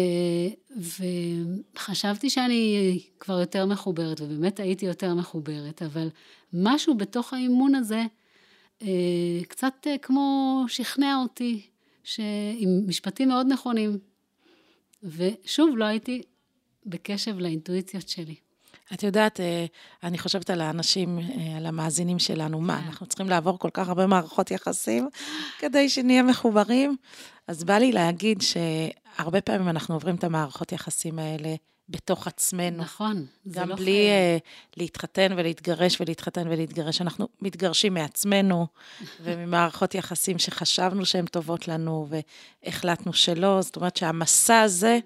וחשבתי 1.76 2.30
שאני 2.30 3.00
כבר 3.20 3.40
יותר 3.40 3.66
מחוברת, 3.66 4.22
ובאמת 4.22 4.60
הייתי 4.60 4.86
יותר 4.86 5.14
מחוברת, 5.14 5.82
אבל 5.82 6.10
משהו 6.54 6.98
בתוך 6.98 7.34
האימון 7.34 7.76
הזה 7.76 8.04
אה, 8.82 8.88
קצת 9.48 9.88
אה, 9.88 9.98
כמו 9.98 10.64
שכנע 10.68 11.16
אותי, 11.22 11.62
ש... 12.04 12.20
עם 12.58 12.70
משפטים 12.88 13.28
מאוד 13.28 13.48
נכונים. 13.50 13.98
ושוב, 15.04 15.78
לא 15.78 15.86
הייתי 15.86 16.22
בקשב 16.86 17.40
לאינטואיציות 17.40 18.10
שלי. 18.10 18.36
את 18.94 19.04
יודעת, 19.04 19.40
אה, 19.40 19.66
אני 20.04 20.18
חושבת 20.18 20.50
על 20.50 20.62
האנשים, 20.62 21.20
אה, 21.20 21.58
על 21.58 21.66
המאזינים 21.66 22.20
שלנו, 22.20 22.62
מה, 22.62 22.82
כן. 22.82 22.88
אנחנו 22.88 23.06
צריכים 23.06 23.30
לעבור 23.30 23.60
כל 23.60 23.70
כך 23.74 23.88
הרבה 23.90 24.08
מערכות 24.08 24.52
יחסים 24.52 25.10
כדי 25.60 25.90
שנהיה 25.90 26.24
מחוברים? 26.24 26.98
אז 27.48 27.64
בא 27.64 27.78
לי 27.78 27.92
להגיד 27.92 28.42
שהרבה 28.42 29.42
פעמים 29.42 29.70
אנחנו 29.70 29.96
עוברים 29.96 30.16
את 30.16 30.24
המערכות 30.24 30.72
יחסים 30.72 31.20
האלה 31.20 31.56
בתוך 31.90 32.28
עצמנו. 32.28 32.78
נכון, 32.78 33.26
זה 33.46 33.60
לא 33.60 33.66
חייב. 33.66 33.70
גם 33.70 33.76
בלי 33.76 34.08
uh, 34.08 34.78
להתחתן 34.78 35.34
ולהתגרש 35.38 36.02
ולהתחתן 36.02 36.48
ולהתגרש, 36.48 37.02
אנחנו 37.02 37.28
מתגרשים 37.42 37.94
מעצמנו 37.94 38.68
וממערכות 39.24 39.96
יחסים 39.96 40.40
שחשבנו 40.40 41.06
שהן 41.06 41.26
טובות 41.26 41.68
לנו 41.68 42.08
והחלטנו 42.64 43.14
שלא. 43.14 43.62
זאת 43.62 43.76
אומרת 43.76 43.98
שהמסע 43.98 44.62
הזה, 44.62 45.00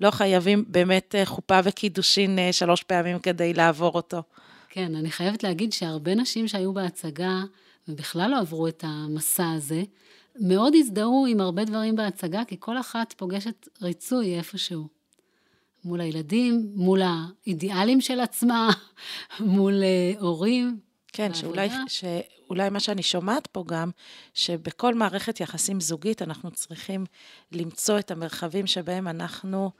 לא 0.00 0.10
חייבים 0.10 0.64
באמת 0.68 1.14
uh, 1.22 1.26
חופה 1.26 1.60
וקידושין 1.64 2.38
uh, 2.38 2.52
שלוש 2.52 2.82
פעמים 2.82 3.18
כדי 3.18 3.54
לעבור 3.54 3.94
אותו. 3.94 4.22
כן, 4.68 4.94
אני 4.94 5.10
חייבת 5.10 5.42
להגיד 5.42 5.72
שהרבה 5.72 6.14
נשים 6.14 6.48
שהיו 6.48 6.72
בהצגה 6.72 7.42
ובכלל 7.88 8.30
לא 8.30 8.38
עברו 8.38 8.68
את 8.68 8.84
המסע 8.86 9.50
הזה, 9.50 9.82
מאוד 10.40 10.72
הזדהו 10.76 11.26
עם 11.28 11.40
הרבה 11.40 11.64
דברים 11.64 11.96
בהצגה, 11.96 12.42
כי 12.44 12.56
כל 12.60 12.80
אחת 12.80 13.12
פוגשת 13.12 13.68
ריצוי 13.82 14.38
איפשהו. 14.38 14.93
מול 15.84 16.00
הילדים, 16.00 16.72
מול 16.74 17.00
האידיאלים 17.02 18.00
של 18.00 18.20
עצמה, 18.20 18.70
מול 19.40 19.82
אה, 19.82 20.20
הורים. 20.20 20.78
כן, 21.12 21.34
שאולי, 21.34 21.68
שאולי 21.88 22.70
מה 22.70 22.80
שאני 22.80 23.02
שומעת 23.02 23.46
פה 23.46 23.64
גם, 23.66 23.90
שבכל 24.34 24.94
מערכת 24.94 25.40
יחסים 25.40 25.80
זוגית 25.80 26.22
אנחנו 26.22 26.50
צריכים 26.50 27.04
למצוא 27.52 27.98
את 27.98 28.10
המרחבים 28.10 28.66
שבהם 28.66 29.08
אנחנו 29.08 29.70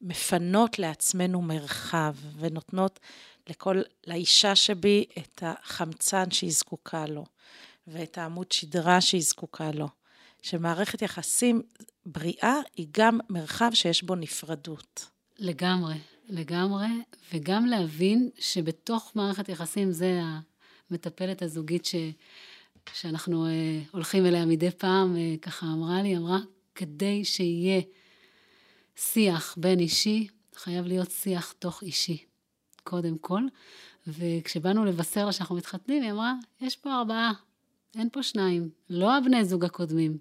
מפנות 0.00 0.78
לעצמנו 0.78 1.42
מרחב 1.42 2.14
ונותנות 2.38 3.00
לכל, 3.48 3.82
לאישה 4.06 4.56
שבי 4.56 5.04
את 5.18 5.42
החמצן 5.42 6.30
שהיא 6.30 6.52
זקוקה 6.52 7.06
לו, 7.06 7.24
ואת 7.86 8.18
העמוד 8.18 8.52
שדרה 8.52 9.00
שהיא 9.00 9.22
זקוקה 9.22 9.70
לו. 9.70 9.88
שמערכת 10.42 11.02
יחסים 11.02 11.62
בריאה 12.06 12.56
היא 12.76 12.86
גם 12.90 13.18
מרחב 13.30 13.70
שיש 13.74 14.02
בו 14.02 14.14
נפרדות. 14.14 15.13
לגמרי, 15.38 15.94
לגמרי, 16.28 16.86
וגם 17.32 17.66
להבין 17.66 18.30
שבתוך 18.38 19.12
מערכת 19.14 19.48
יחסים 19.48 19.92
זה 19.92 20.20
המטפלת 20.90 21.42
הזוגית 21.42 21.84
ש, 21.84 21.94
שאנחנו 22.92 23.46
אה, 23.46 23.80
הולכים 23.92 24.26
אליה 24.26 24.46
מדי 24.46 24.70
פעם, 24.70 25.16
אה, 25.16 25.34
ככה 25.42 25.66
אמרה 25.66 26.02
לי, 26.02 26.16
אמרה, 26.16 26.38
כדי 26.74 27.24
שיהיה 27.24 27.80
שיח 28.96 29.54
בין 29.58 29.80
אישי, 29.80 30.28
חייב 30.54 30.86
להיות 30.86 31.10
שיח 31.10 31.52
תוך 31.52 31.82
אישי, 31.82 32.24
קודם 32.84 33.18
כל. 33.18 33.42
וכשבאנו 34.06 34.84
לבשר 34.84 35.26
לה 35.26 35.32
שאנחנו 35.32 35.56
מתחתנים, 35.56 36.02
היא 36.02 36.12
אמרה, 36.12 36.34
יש 36.60 36.76
פה 36.76 36.94
ארבעה, 36.94 37.32
אין 37.96 38.08
פה 38.12 38.22
שניים, 38.22 38.70
לא 38.90 39.16
הבני 39.16 39.44
זוג 39.44 39.64
הקודמים. 39.64 40.18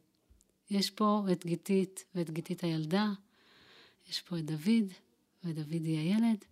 יש 0.70 0.90
פה 0.90 1.24
את 1.32 1.46
גיתית 1.46 2.04
ואת 2.16 2.30
גיתית 2.30 2.64
הילדה, 2.64 3.12
יש 4.10 4.22
פה 4.22 4.38
את 4.38 4.46
דוד, 4.46 4.94
ודוד 5.46 5.72
היא 5.72 6.00
הילד, 6.00 6.46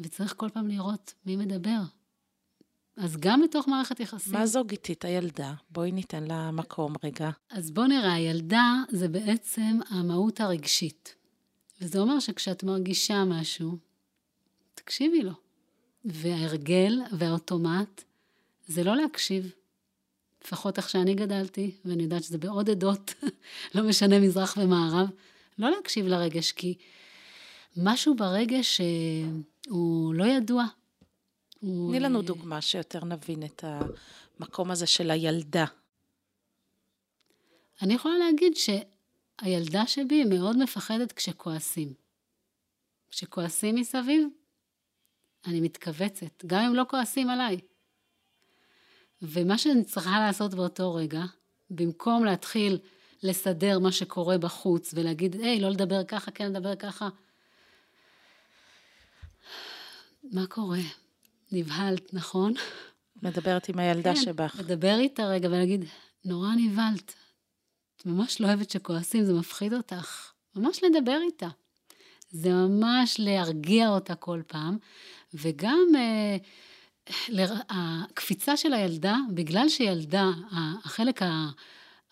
וצריך 0.00 0.34
כל 0.36 0.48
פעם 0.48 0.68
לראות 0.68 1.14
מי 1.26 1.36
מדבר. 1.36 1.80
אז 2.96 3.16
גם 3.16 3.42
בתוך 3.42 3.68
מערכת 3.68 4.00
יחסים... 4.00 4.32
מה 4.32 4.46
זו 4.46 4.64
גיתית 4.64 5.04
הילדה? 5.04 5.54
בואי 5.70 5.92
ניתן 5.92 6.24
לה 6.24 6.50
מקום 6.50 6.94
רגע. 7.04 7.30
אז 7.50 7.70
בוא 7.70 7.86
נראה, 7.86 8.12
הילדה 8.12 8.74
זה 8.88 9.08
בעצם 9.08 9.78
המהות 9.88 10.40
הרגשית. 10.40 11.14
וזה 11.80 11.98
אומר 11.98 12.20
שכשאת 12.20 12.62
מרגישה 12.64 13.24
משהו, 13.24 13.76
תקשיבי 14.74 15.22
לו. 15.22 15.32
וההרגל 16.04 17.00
והאוטומט 17.12 18.02
זה 18.66 18.84
לא 18.84 18.96
להקשיב. 18.96 19.50
לפחות 20.44 20.78
איך 20.78 20.88
שאני 20.88 21.14
גדלתי, 21.14 21.70
ואני 21.84 22.02
יודעת 22.02 22.24
שזה 22.24 22.38
בעוד 22.38 22.70
עדות, 22.70 23.14
לא 23.74 23.82
משנה 23.82 24.18
מזרח 24.18 24.56
ומערב, 24.60 25.08
לא 25.58 25.70
להקשיב 25.70 26.06
לרגש, 26.06 26.52
כי 26.52 26.74
משהו 27.76 28.14
ברגש 28.16 28.80
אה, 28.80 28.86
הוא 29.68 30.14
לא 30.14 30.24
ידוע. 30.24 30.64
תני 31.60 32.00
לנו 32.00 32.22
דוגמה 32.22 32.60
שיותר 32.60 33.04
נבין 33.04 33.42
את 33.42 33.64
המקום 33.64 34.70
הזה 34.70 34.86
של 34.86 35.10
הילדה. 35.10 35.64
אני 37.82 37.94
יכולה 37.94 38.18
להגיד 38.18 38.52
שהילדה 38.56 39.86
שבי 39.86 40.24
מאוד 40.24 40.56
מפחדת 40.56 41.12
כשכועסים. 41.12 41.94
כשכועסים 43.10 43.74
מסביב, 43.74 44.28
אני 45.46 45.60
מתכווצת, 45.60 46.44
גם 46.46 46.62
אם 46.62 46.74
לא 46.74 46.84
כועסים 46.88 47.30
עליי. 47.30 47.60
ומה 49.22 49.58
שאני 49.58 49.84
צריכה 49.84 50.20
לעשות 50.20 50.54
באותו 50.54 50.94
רגע, 50.94 51.22
במקום 51.70 52.24
להתחיל 52.24 52.78
לסדר 53.22 53.78
מה 53.78 53.92
שקורה 53.92 54.38
בחוץ 54.38 54.94
ולהגיד, 54.94 55.34
היי, 55.34 55.60
לא 55.60 55.68
לדבר 55.68 56.04
ככה, 56.04 56.30
כן 56.30 56.52
לדבר 56.52 56.76
ככה, 56.76 57.08
מה 60.24 60.46
קורה? 60.46 60.78
נבהלת, 61.52 62.14
נכון? 62.14 62.54
מדברת 63.22 63.68
עם 63.68 63.78
הילדה 63.78 64.14
כן, 64.14 64.20
שבך. 64.20 64.56
לדבר 64.58 64.98
איתה 64.98 65.26
רגע 65.26 65.48
ולהגיד, 65.48 65.84
נורא 66.24 66.48
נבהלת. 66.56 67.14
את 67.96 68.06
ממש 68.06 68.40
לא 68.40 68.46
אוהבת 68.46 68.70
שכועסים, 68.70 69.24
זה 69.24 69.32
מפחיד 69.32 69.74
אותך. 69.74 70.32
ממש 70.56 70.80
לדבר 70.84 71.18
איתה. 71.26 71.48
זה 72.30 72.52
ממש 72.52 73.16
להרגיע 73.18 73.88
אותה 73.88 74.14
כל 74.14 74.42
פעם, 74.46 74.78
וגם 75.34 75.86
אה, 75.96 76.36
ל... 77.28 77.44
הקפיצה 77.68 78.56
של 78.56 78.72
הילדה, 78.72 79.16
בגלל 79.34 79.68
שילדה, 79.68 80.30
החלק 80.84 81.20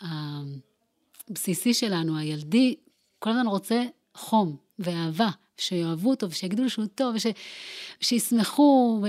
הבסיסי 0.01 1.75
שלנו, 1.75 2.19
הילדי, 2.19 2.75
כל 3.19 3.31
הזמן 3.31 3.47
רוצה 3.47 3.85
חום 4.15 4.57
ואהבה, 4.79 5.31
שיאהבו 5.61 6.11
אותו 6.11 6.31
ושיגידו 6.31 6.63
לו 6.63 6.71
שהוא 6.71 6.87
טוב 6.95 7.15
ושישמחו, 8.03 9.03
ו... 9.03 9.09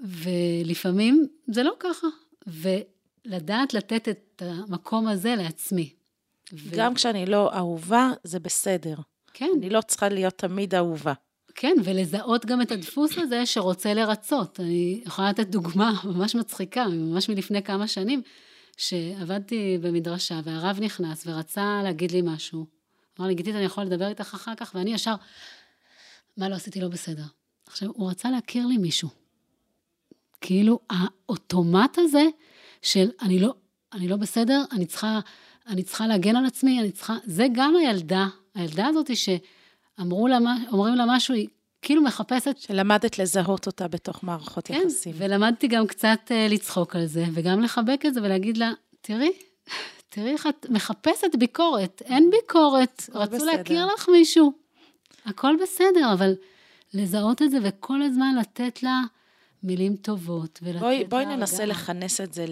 ולפעמים 0.00 1.26
זה 1.46 1.62
לא 1.62 1.72
ככה. 1.80 2.06
ולדעת 2.46 3.74
לתת 3.74 4.08
את 4.08 4.42
המקום 4.46 5.08
הזה 5.08 5.34
לעצמי. 5.36 5.92
גם 6.70 6.92
ו... 6.92 6.94
כשאני 6.94 7.26
לא 7.26 7.54
אהובה, 7.54 8.10
זה 8.24 8.40
בסדר. 8.40 8.96
כן. 9.32 9.50
אני 9.58 9.70
לא 9.70 9.80
צריכה 9.80 10.08
להיות 10.08 10.34
תמיד 10.38 10.74
אהובה. 10.74 11.12
כן, 11.54 11.74
ולזהות 11.84 12.46
גם 12.46 12.62
את 12.62 12.72
הדפוס 12.72 13.18
הזה 13.18 13.46
שרוצה 13.46 13.94
לרצות. 13.94 14.60
אני 14.60 15.02
יכולה 15.06 15.30
לתת 15.30 15.46
דוגמה 15.46 15.92
ממש 16.04 16.34
מצחיקה, 16.34 16.88
ממש 16.88 17.28
מלפני 17.28 17.62
כמה 17.62 17.88
שנים, 17.88 18.22
שעבדתי 18.76 19.78
במדרשה 19.80 20.40
והרב 20.44 20.78
נכנס 20.80 21.26
ורצה 21.26 21.80
להגיד 21.84 22.12
לי 22.12 22.20
משהו. 22.24 22.75
אמר 23.18 23.28
לי, 23.28 23.34
גיתית, 23.34 23.54
אני 23.54 23.64
יכול 23.64 23.84
לדבר 23.84 24.08
איתך 24.08 24.34
אחר 24.34 24.54
כך? 24.54 24.72
ואני 24.74 24.94
ישר, 24.94 25.14
מה 26.36 26.48
לא 26.48 26.54
עשיתי 26.54 26.80
לא 26.80 26.88
בסדר? 26.88 27.24
עכשיו, 27.66 27.88
הוא 27.94 28.10
רצה 28.10 28.30
להכיר 28.30 28.66
לי 28.66 28.76
מישהו. 28.76 29.08
כאילו, 30.40 30.80
האוטומט 30.90 31.98
הזה 31.98 32.24
של 32.82 33.10
אני 33.22 33.38
לא, 33.38 33.54
אני 33.92 34.08
לא 34.08 34.16
בסדר, 34.16 34.64
אני 34.72 34.86
צריכה, 34.86 35.20
אני 35.66 35.82
צריכה 35.82 36.06
להגן 36.06 36.36
על 36.36 36.46
עצמי, 36.46 36.80
אני 36.80 36.92
צריכה... 36.92 37.16
זה 37.24 37.46
גם 37.52 37.76
הילדה, 37.76 38.26
הילדה 38.54 38.86
הזאת 38.86 39.10
שאמרו 39.16 40.28
לה, 40.28 40.38
אומרים 40.72 40.94
לה 40.94 41.04
משהו, 41.08 41.34
היא 41.34 41.48
כאילו 41.82 42.02
מחפשת... 42.02 42.56
שלמדת 42.58 43.18
לזהות 43.18 43.66
אותה 43.66 43.88
בתוך 43.88 44.24
מערכות 44.24 44.66
כן, 44.66 44.74
יחסים. 44.74 45.12
כן, 45.12 45.18
ולמדתי 45.24 45.68
גם 45.68 45.86
קצת 45.86 46.18
uh, 46.28 46.52
לצחוק 46.52 46.96
על 46.96 47.06
זה, 47.06 47.24
וגם 47.34 47.62
לחבק 47.62 48.00
את 48.06 48.14
זה 48.14 48.22
ולהגיד 48.22 48.56
לה, 48.56 48.72
תראי, 49.00 49.32
תראי 50.16 50.32
איך 50.32 50.46
את 50.46 50.66
מחפשת 50.70 51.36
ביקורת, 51.38 52.02
אין 52.04 52.30
ביקורת, 52.30 53.02
רצו 53.14 53.36
בסדר. 53.36 53.46
להכיר 53.46 53.86
לך 53.86 54.08
מישהו. 54.08 54.52
הכל 55.24 55.54
בסדר, 55.62 56.12
אבל 56.12 56.34
לזהות 56.94 57.42
את 57.42 57.50
זה 57.50 57.58
וכל 57.62 58.02
הזמן 58.02 58.34
לתת 58.40 58.82
לה 58.82 59.00
מילים 59.62 59.96
טובות 59.96 60.58
ולתת 60.62 60.80
בואי, 60.80 60.98
לה... 60.98 61.08
בואי 61.08 61.26
ננסה 61.26 61.62
רגע. 61.62 61.66
לכנס 61.66 62.20
את 62.20 62.34
זה 62.34 62.44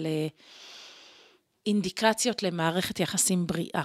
לאינדיקציות 1.67 2.43
למערכת 2.43 2.99
יחסים 2.99 3.47
בריאה. 3.47 3.83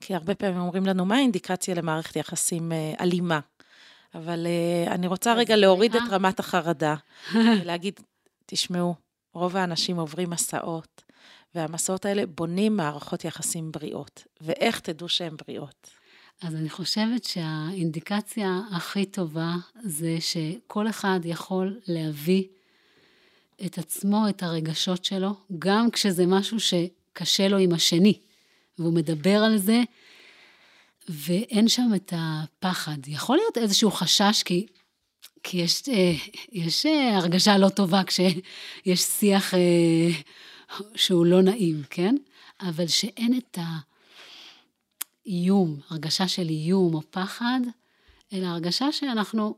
כי 0.00 0.14
הרבה 0.14 0.34
פעמים 0.34 0.60
אומרים 0.60 0.86
לנו, 0.86 1.04
מה 1.04 1.16
האינדיקציה 1.16 1.74
למערכת 1.74 2.16
יחסים 2.16 2.72
אה, 2.72 2.94
אלימה? 3.00 3.40
אבל 4.14 4.46
אה, 4.46 4.94
אני 4.94 5.06
רוצה 5.06 5.34
רגע 5.34 5.56
להוריד 5.56 5.96
את 5.96 6.02
רמת 6.10 6.40
החרדה, 6.40 6.94
ולהגיד, 7.34 8.00
תשמעו, 8.46 8.94
רוב 9.34 9.56
האנשים 9.56 9.96
עוברים 9.96 10.30
מסעות, 10.30 11.04
והמסעות 11.54 12.04
האלה 12.04 12.26
בונים 12.26 12.76
מערכות 12.76 13.24
יחסים 13.24 13.72
בריאות. 13.72 14.24
ואיך 14.40 14.80
תדעו 14.80 15.08
שהן 15.08 15.36
בריאות? 15.46 15.90
אז 16.42 16.54
אני 16.54 16.70
חושבת 16.70 17.24
שהאינדיקציה 17.24 18.60
הכי 18.72 19.06
טובה 19.06 19.52
זה 19.82 20.16
שכל 20.20 20.88
אחד 20.88 21.20
יכול 21.24 21.80
להביא 21.86 22.44
את 23.66 23.78
עצמו, 23.78 24.28
את 24.28 24.42
הרגשות 24.42 25.04
שלו, 25.04 25.34
גם 25.58 25.90
כשזה 25.90 26.26
משהו 26.26 26.58
שקשה 26.60 27.48
לו 27.48 27.58
עם 27.58 27.72
השני, 27.72 28.18
והוא 28.78 28.92
מדבר 28.92 29.36
על 29.36 29.56
זה, 29.56 29.82
ואין 31.08 31.68
שם 31.68 31.90
את 31.96 32.12
הפחד. 32.16 32.96
יכול 33.06 33.36
להיות 33.36 33.58
איזשהו 33.58 33.90
חשש, 33.90 34.42
כי, 34.42 34.66
כי 35.42 35.56
יש, 35.56 35.82
אה, 35.88 36.12
יש 36.52 36.86
אה, 36.86 37.16
הרגשה 37.16 37.58
לא 37.58 37.68
טובה 37.68 38.02
כשיש 38.04 39.00
שיח 39.00 39.54
אה, 39.54 40.10
שהוא 40.94 41.26
לא 41.26 41.42
נעים, 41.42 41.82
כן? 41.90 42.16
אבל 42.60 42.86
שאין 42.86 43.38
את 43.38 43.58
האיום, 45.26 45.80
הרגשה 45.88 46.28
של 46.28 46.48
איום 46.48 46.94
או 46.94 47.02
פחד, 47.10 47.60
אלא 48.32 48.46
הרגשה 48.46 48.92
שאנחנו 48.92 49.54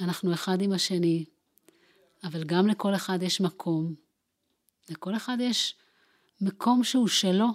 אנחנו 0.00 0.34
אחד 0.34 0.62
עם 0.62 0.72
השני, 0.72 1.24
אבל 2.24 2.44
גם 2.44 2.66
לכל 2.66 2.94
אחד 2.94 3.22
יש 3.22 3.40
מקום. 3.40 3.94
לכל 4.88 5.16
אחד 5.16 5.36
יש 5.40 5.74
מקום 6.40 6.84
שהוא 6.84 7.08
שלו, 7.08 7.46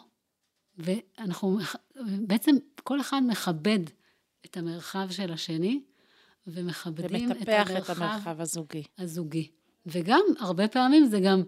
ואנחנו, 0.78 1.60
בעצם 2.28 2.56
כל 2.84 3.01
אחד 3.01 3.21
מכבד 3.28 3.80
את 4.45 4.58
המרחב 4.58 5.08
של 5.12 5.34
השני, 5.34 5.82
ומכבדים 6.47 7.32
את 7.32 7.47
המרחב, 7.47 7.75
את 7.75 7.89
המרחב 7.89 8.41
הזוגי. 8.41 8.84
הזוגי. 8.97 9.51
וגם, 9.86 10.21
הרבה 10.39 10.67
פעמים 10.67 11.06
זה 11.06 11.19
גם 11.19 11.43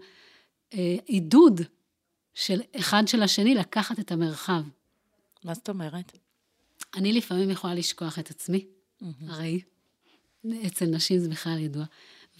אה, 0.74 0.96
עידוד 1.06 1.60
של 2.34 2.60
אחד 2.76 3.08
של 3.08 3.22
השני 3.22 3.54
לקחת 3.54 3.98
את 3.98 4.12
המרחב. 4.12 4.62
מה 5.44 5.54
זאת 5.54 5.68
אומרת? 5.68 6.12
אני 6.94 7.12
לפעמים 7.12 7.50
יכולה 7.50 7.74
לשכוח 7.74 8.18
את 8.18 8.30
עצמי, 8.30 8.66
mm-hmm. 9.02 9.04
הרי 9.28 9.60
אצל 10.66 10.86
נשים 10.86 11.18
זה 11.18 11.28
בכלל 11.28 11.58
ידוע. 11.58 11.84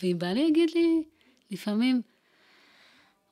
ואם 0.03 0.17
בעלי 0.19 0.41
יגיד 0.41 0.71
לי, 0.75 1.05
לפעמים, 1.51 2.03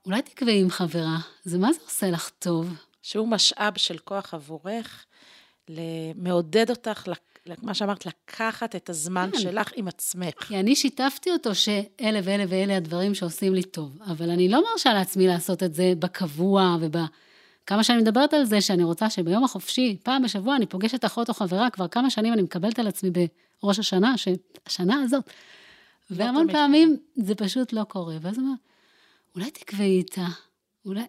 אולי 0.07 0.23
תקבעי 0.23 0.61
עם 0.61 0.71
חברה, 0.71 1.19
זה 1.45 1.59
מה 1.59 1.73
זה 1.73 1.79
עושה 1.85 2.11
לך 2.11 2.31
טוב? 2.39 2.75
שהוא 3.03 3.29
משאב 3.29 3.79
של 3.79 3.99
כוח 3.99 4.35
עבורך, 4.35 5.07
מעודד 6.15 6.71
אותך, 6.71 7.09
מה 7.63 7.75
שאמרת, 7.75 8.07
לקחת 8.07 8.77
את 8.77 8.91
הזמן 8.91 9.31
כן. 9.33 9.39
שלך 9.39 9.73
עם 9.75 9.89
עצמך. 9.89 10.45
כי 10.47 10.61
אני 10.61 10.77
שיתפתי 10.77 11.31
אותו 11.31 11.55
שאלה 11.55 12.21
ואלה 12.25 12.45
ואלה 12.49 12.77
הדברים 12.77 13.15
שעושים 13.15 13.55
לי 13.55 13.63
טוב, 13.63 13.99
אבל 14.07 14.31
אני 14.31 14.49
לא 14.49 14.65
מרשה 14.71 14.95
לעצמי 14.95 15.27
לעשות 15.27 15.63
את 15.63 15.75
זה 15.75 15.93
בקבוע 15.99 16.77
וב... 16.81 16.97
כמה 17.67 17.85
שאני 17.85 18.03
מדברת 18.03 18.35
על 18.35 18.45
זה, 18.45 18.61
שאני 18.61 18.85
רוצה 18.85 19.11
שביום 19.11 19.45
החופשי, 19.45 19.97
פעם 20.03 20.23
בשבוע 20.23 20.57
אני 20.57 20.67
פוגשת 20.67 21.05
אחות 21.05 21.29
או 21.29 21.35
חברה, 21.35 21.71
כבר 21.71 21.89
כמה 21.89 22.11
שנים 22.11 22.33
אני 22.33 22.43
מקבלת 22.43 22.79
על 22.79 22.87
עצמי 22.87 23.11
בראש 23.63 23.79
השנה, 23.79 24.15
שהשנה 24.17 25.03
הזאת. 25.03 25.25
לא 26.11 26.25
והמון 26.25 26.53
פעמים 26.53 26.97
זה 27.17 27.35
פשוט 27.35 27.73
לא 27.73 27.85
קורה. 27.85 28.17
ואז 28.21 28.39
הוא 28.39 28.45
אומר, 28.45 28.55
אולי 29.35 29.51
תקבעי 29.51 29.99
איתה, 29.99 30.27
אולי... 30.85 31.03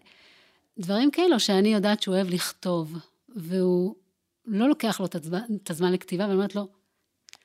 דברים 0.79 1.11
כאלו 1.11 1.39
שאני 1.39 1.73
יודעת 1.73 2.01
שהוא 2.01 2.15
אוהב 2.15 2.29
לכתוב, 2.29 2.97
והוא 3.35 3.95
לא 4.47 4.69
לוקח 4.69 4.99
לו 4.99 5.05
את 5.05 5.69
הזמן, 5.69 5.93
לכתיבה, 5.93 6.23
ואני 6.23 6.35
אומרת 6.35 6.55
לו, 6.55 6.67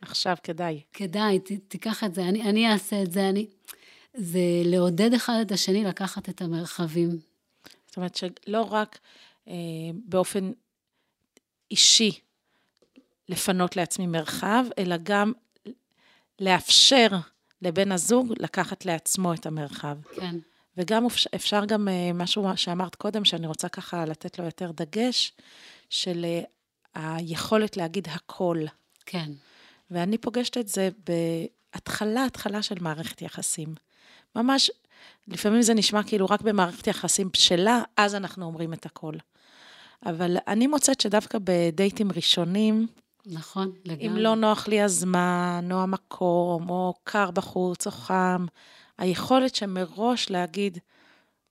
עכשיו 0.00 0.36
כדאי. 0.42 0.80
כדאי, 0.92 1.38
ת, 1.38 1.52
תיקח 1.68 2.04
את 2.04 2.14
זה, 2.14 2.22
אני, 2.22 2.42
אני 2.42 2.72
אעשה 2.72 3.02
את 3.02 3.12
זה, 3.12 3.28
אני... 3.28 3.46
זה 4.14 4.40
לעודד 4.64 5.14
אחד 5.14 5.34
את 5.46 5.52
השני 5.52 5.84
לקחת 5.84 6.28
את 6.28 6.42
המרחבים. 6.42 7.18
זאת 7.86 7.96
אומרת 7.96 8.14
שלא 8.14 8.62
רק 8.70 8.98
אה, 9.48 9.54
באופן 10.04 10.52
אישי 11.70 12.20
לפנות 13.28 13.76
לעצמי 13.76 14.06
מרחב, 14.06 14.64
אלא 14.78 14.96
גם 15.02 15.32
לאפשר 16.40 17.08
לבן 17.62 17.92
הזוג 17.92 18.32
לקחת 18.38 18.84
לעצמו 18.84 19.34
את 19.34 19.46
המרחב. 19.46 19.96
כן. 20.16 20.36
וגם 20.76 21.06
אפשר 21.34 21.64
גם 21.64 21.88
אה, 21.88 22.12
משהו 22.14 22.46
שאמרת 22.56 22.94
קודם, 22.94 23.24
שאני 23.24 23.46
רוצה 23.46 23.68
ככה 23.68 24.04
לתת 24.04 24.38
לו 24.38 24.44
יותר 24.44 24.70
דגש, 24.70 25.32
של 25.90 26.24
אה, 26.24 26.42
היכולת 26.94 27.76
להגיד 27.76 28.08
הכל. 28.10 28.58
כן. 29.06 29.30
ואני 29.90 30.18
פוגשת 30.18 30.58
את 30.58 30.68
זה 30.68 30.88
בהתחלה, 31.06 32.24
התחלה 32.24 32.62
של 32.62 32.74
מערכת 32.80 33.22
יחסים. 33.22 33.74
ממש, 34.36 34.70
לפעמים 35.28 35.62
זה 35.62 35.74
נשמע 35.74 36.02
כאילו 36.02 36.26
רק 36.26 36.40
במערכת 36.40 36.86
יחסים 36.86 37.28
בשלה, 37.32 37.82
אז 37.96 38.14
אנחנו 38.14 38.46
אומרים 38.46 38.72
את 38.72 38.86
הכל. 38.86 39.14
אבל 40.06 40.36
אני 40.46 40.66
מוצאת 40.66 41.00
שדווקא 41.00 41.38
בדייטים 41.44 42.12
ראשונים, 42.12 42.86
נכון, 43.26 43.72
לגמרי. 43.84 44.06
אם 44.06 44.16
לא 44.16 44.36
נוח 44.36 44.68
לי 44.68 44.80
הזמן, 44.80 45.68
או 45.72 45.82
המקום, 45.82 46.70
או 46.70 46.94
קר 47.04 47.30
בחוץ, 47.30 47.86
או 47.86 47.90
חם, 47.90 48.46
היכולת 48.98 49.54
שמראש 49.54 50.30
להגיד, 50.30 50.78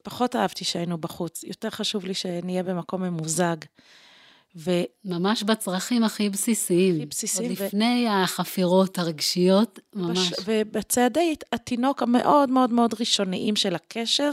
פחות 0.04 0.36
אהבתי 0.36 0.66
שהיינו 0.66 0.98
בחוץ, 0.98 1.44
יותר 1.44 1.70
חשוב 1.70 2.06
לי 2.06 2.14
שנהיה 2.14 2.64
במקום 2.64 3.02
ממוזג. 3.02 3.56
ו... 4.56 4.72
ממש 5.06 5.44
בצרכים 5.44 6.04
הכי 6.04 6.30
בסיסיים. 6.30 6.96
הכי 6.96 7.06
בסיסיים. 7.06 7.50
עוד 7.50 7.62
ו... 7.62 7.66
לפני 7.66 8.08
החפירות 8.10 9.00
הרגשיות, 9.00 9.80
ממש. 9.96 10.32
בש... 10.32 10.40
ובצעדי 10.46 11.36
התינוק 11.52 12.04
המאוד 12.04 12.50
מאוד 12.50 12.74
מאוד 12.74 12.94
ראשוניים 13.00 13.56
של 13.56 13.76
הקשר, 13.76 14.32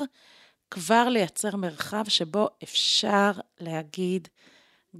כבר 0.70 1.08
לייצר 1.08 1.56
מרחב 1.56 2.04
שבו 2.08 2.48
אפשר 2.62 3.30
להגיד 3.60 4.28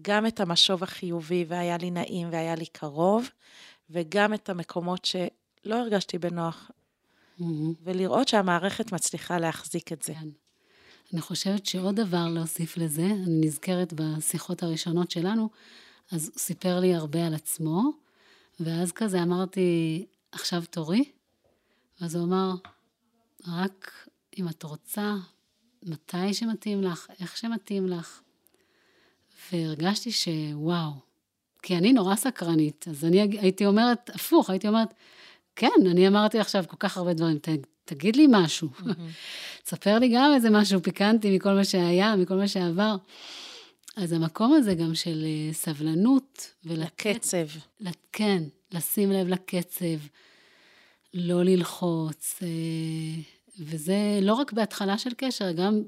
גם 0.02 0.26
את 0.26 0.40
המשוב 0.40 0.82
החיובי, 0.82 1.44
והיה 1.48 1.76
לי 1.76 1.90
נעים 1.90 2.28
והיה 2.32 2.54
לי 2.54 2.66
קרוב, 2.66 3.30
וגם 3.90 4.34
את 4.34 4.48
המקומות 4.48 5.04
שלא 5.04 5.74
הרגשתי 5.74 6.18
בנוח, 6.18 6.70
mm-hmm. 7.40 7.44
ולראות 7.82 8.28
שהמערכת 8.28 8.92
מצליחה 8.92 9.38
להחזיק 9.38 9.92
את 9.92 10.02
זה. 10.02 10.14
כן. 10.14 10.28
אני 11.12 11.20
חושבת 11.20 11.66
שעוד 11.66 11.94
דבר 11.94 12.28
להוסיף 12.28 12.76
לזה, 12.76 13.06
אני 13.06 13.40
נזכרת 13.46 13.92
בשיחות 13.92 14.62
הראשונות 14.62 15.10
שלנו, 15.10 15.48
אז 16.12 16.28
הוא 16.28 16.38
סיפר 16.38 16.80
לי 16.80 16.94
הרבה 16.94 17.26
על 17.26 17.34
עצמו, 17.34 17.82
ואז 18.60 18.92
כזה 18.92 19.22
אמרתי, 19.22 20.06
עכשיו 20.32 20.62
תורי? 20.70 21.04
ואז 22.00 22.14
הוא 22.14 22.24
אמר, 22.24 22.54
רק 23.48 24.06
אם 24.38 24.48
את 24.48 24.62
רוצה, 24.62 25.14
מתי 25.82 26.34
שמתאים 26.34 26.82
לך, 26.82 27.06
איך 27.20 27.36
שמתאים 27.36 27.86
לך. 27.86 28.20
והרגשתי 29.52 30.10
שוואו, 30.12 30.92
כי 31.62 31.76
אני 31.76 31.92
נורא 31.92 32.16
סקרנית, 32.16 32.88
אז 32.90 33.04
אני 33.04 33.20
הייתי 33.20 33.66
אומרת, 33.66 34.10
הפוך, 34.14 34.50
הייתי 34.50 34.68
אומרת, 34.68 34.94
כן, 35.56 35.70
אני 35.90 36.08
אמרתי 36.08 36.38
עכשיו 36.38 36.64
כל 36.68 36.76
כך 36.78 36.96
הרבה 36.96 37.14
דברים, 37.14 37.38
ת, 37.38 37.48
תגיד 37.84 38.16
לי 38.16 38.26
משהו. 38.30 38.68
תספר 39.68 39.98
לי 39.98 40.08
גם 40.08 40.32
איזה 40.34 40.50
משהו 40.50 40.82
פיקנטי 40.82 41.36
מכל 41.36 41.52
מה 41.52 41.64
שהיה, 41.64 42.16
מכל 42.16 42.34
מה 42.34 42.48
שעבר. 42.48 42.96
אז 43.96 44.12
המקום 44.12 44.52
הזה 44.52 44.74
גם 44.74 44.94
של 44.94 45.24
אה, 45.24 45.52
סבלנות 45.52 46.50
ולקצב. 46.64 47.46
כן, 48.12 48.42
לשים 48.72 49.12
לב 49.12 49.28
לקצב, 49.28 49.98
לא 51.14 51.42
ללחוץ, 51.42 52.38
אה, 52.42 52.48
וזה 53.60 54.18
לא 54.22 54.34
רק 54.34 54.52
בהתחלה 54.52 54.98
של 54.98 55.10
קשר, 55.16 55.52
גם 55.52 55.82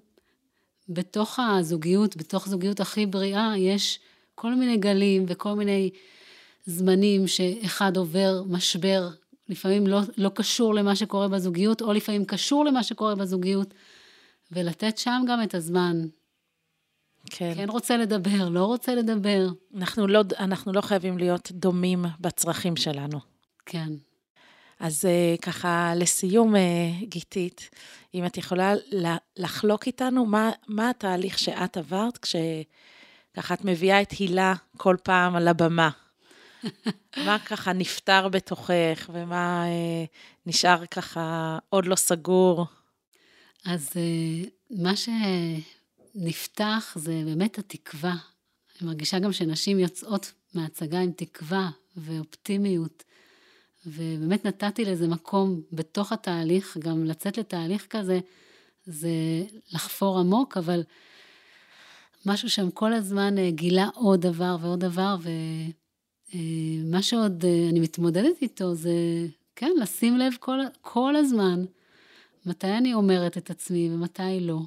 בתוך 0.88 1.38
הזוגיות, 1.38 2.16
בתוך 2.16 2.48
זוגיות 2.48 2.80
הכי 2.80 3.06
בריאה, 3.06 3.52
יש 3.58 4.00
כל 4.34 4.54
מיני 4.54 4.76
גלים 4.76 5.24
וכל 5.28 5.52
מיני 5.52 5.90
זמנים 6.66 7.26
שאחד 7.26 7.96
עובר 7.96 8.42
משבר, 8.46 9.08
לפעמים 9.50 9.86
לא, 9.86 10.00
לא 10.16 10.28
קשור 10.28 10.74
למה 10.74 10.96
שקורה 10.96 11.28
בזוגיות, 11.28 11.82
או 11.82 11.92
לפעמים 11.92 12.24
קשור 12.24 12.64
למה 12.64 12.82
שקורה 12.82 13.14
בזוגיות, 13.14 13.74
ולתת 14.52 14.98
שם 14.98 15.22
גם 15.28 15.42
את 15.42 15.54
הזמן. 15.54 15.96
כן. 17.30 17.52
כן 17.56 17.70
רוצה 17.70 17.96
לדבר, 17.96 18.48
לא 18.48 18.64
רוצה 18.64 18.94
לדבר. 18.94 19.48
אנחנו 19.76 20.06
לא, 20.06 20.22
אנחנו 20.38 20.72
לא 20.72 20.80
חייבים 20.80 21.18
להיות 21.18 21.52
דומים 21.52 22.04
בצרכים 22.20 22.76
שלנו. 22.76 23.20
כן. 23.66 23.88
אז 24.80 25.04
אה, 25.04 25.34
ככה, 25.42 25.92
לסיום, 25.96 26.56
אה, 26.56 26.90
גיתית, 27.02 27.70
אם 28.14 28.26
את 28.26 28.36
יכולה 28.36 28.74
לחלוק 29.36 29.86
איתנו 29.86 30.26
מה, 30.26 30.50
מה 30.68 30.90
התהליך 30.90 31.38
שאת 31.38 31.76
עברת 31.76 32.18
כשככה 32.18 33.54
את 33.54 33.64
מביאה 33.64 34.02
את 34.02 34.10
הילה 34.10 34.54
כל 34.76 34.96
פעם 35.02 35.36
על 35.36 35.48
הבמה. 35.48 35.90
מה 37.16 37.38
ככה 37.38 37.72
נפתר 37.72 38.28
בתוכך, 38.28 39.10
ומה 39.12 39.64
אה, 39.66 40.04
נשאר 40.46 40.86
ככה 40.86 41.58
עוד 41.68 41.86
לא 41.86 41.96
סגור? 41.96 42.66
אז 43.64 43.90
אה, 43.96 44.48
מה 44.70 44.92
שנפתח 46.14 46.96
זה 46.98 47.22
באמת 47.24 47.58
התקווה. 47.58 48.14
אני 48.80 48.88
מרגישה 48.88 49.18
גם 49.18 49.32
שנשים 49.32 49.78
יוצאות 49.78 50.32
מההצגה 50.54 51.00
עם 51.00 51.12
תקווה 51.12 51.70
ואופטימיות. 51.96 53.04
ובאמת 53.86 54.44
נתתי 54.44 54.84
לזה 54.84 55.08
מקום 55.08 55.60
בתוך 55.72 56.12
התהליך, 56.12 56.76
גם 56.80 57.04
לצאת 57.04 57.38
לתהליך 57.38 57.86
כזה, 57.90 58.20
זה 58.84 59.10
לחפור 59.72 60.18
עמוק, 60.18 60.56
אבל 60.56 60.82
משהו 62.26 62.50
שם 62.50 62.70
כל 62.70 62.92
הזמן 62.92 63.38
אה, 63.38 63.50
גילה 63.50 63.88
עוד 63.94 64.20
דבר 64.20 64.56
ועוד 64.60 64.80
דבר, 64.80 65.16
אה, 66.34 67.02
שעוד 67.02 67.44
אה, 67.44 67.68
אני 67.70 67.80
מתמודדת 67.80 68.42
איתו 68.42 68.74
זה, 68.74 69.26
כן, 69.56 69.70
לשים 69.80 70.16
לב 70.16 70.32
כל, 70.40 70.58
כל 70.80 71.16
הזמן 71.16 71.64
מתי 72.46 72.72
אני 72.72 72.94
אומרת 72.94 73.38
את 73.38 73.50
עצמי 73.50 73.90
ומתי 73.92 74.40
לא. 74.40 74.60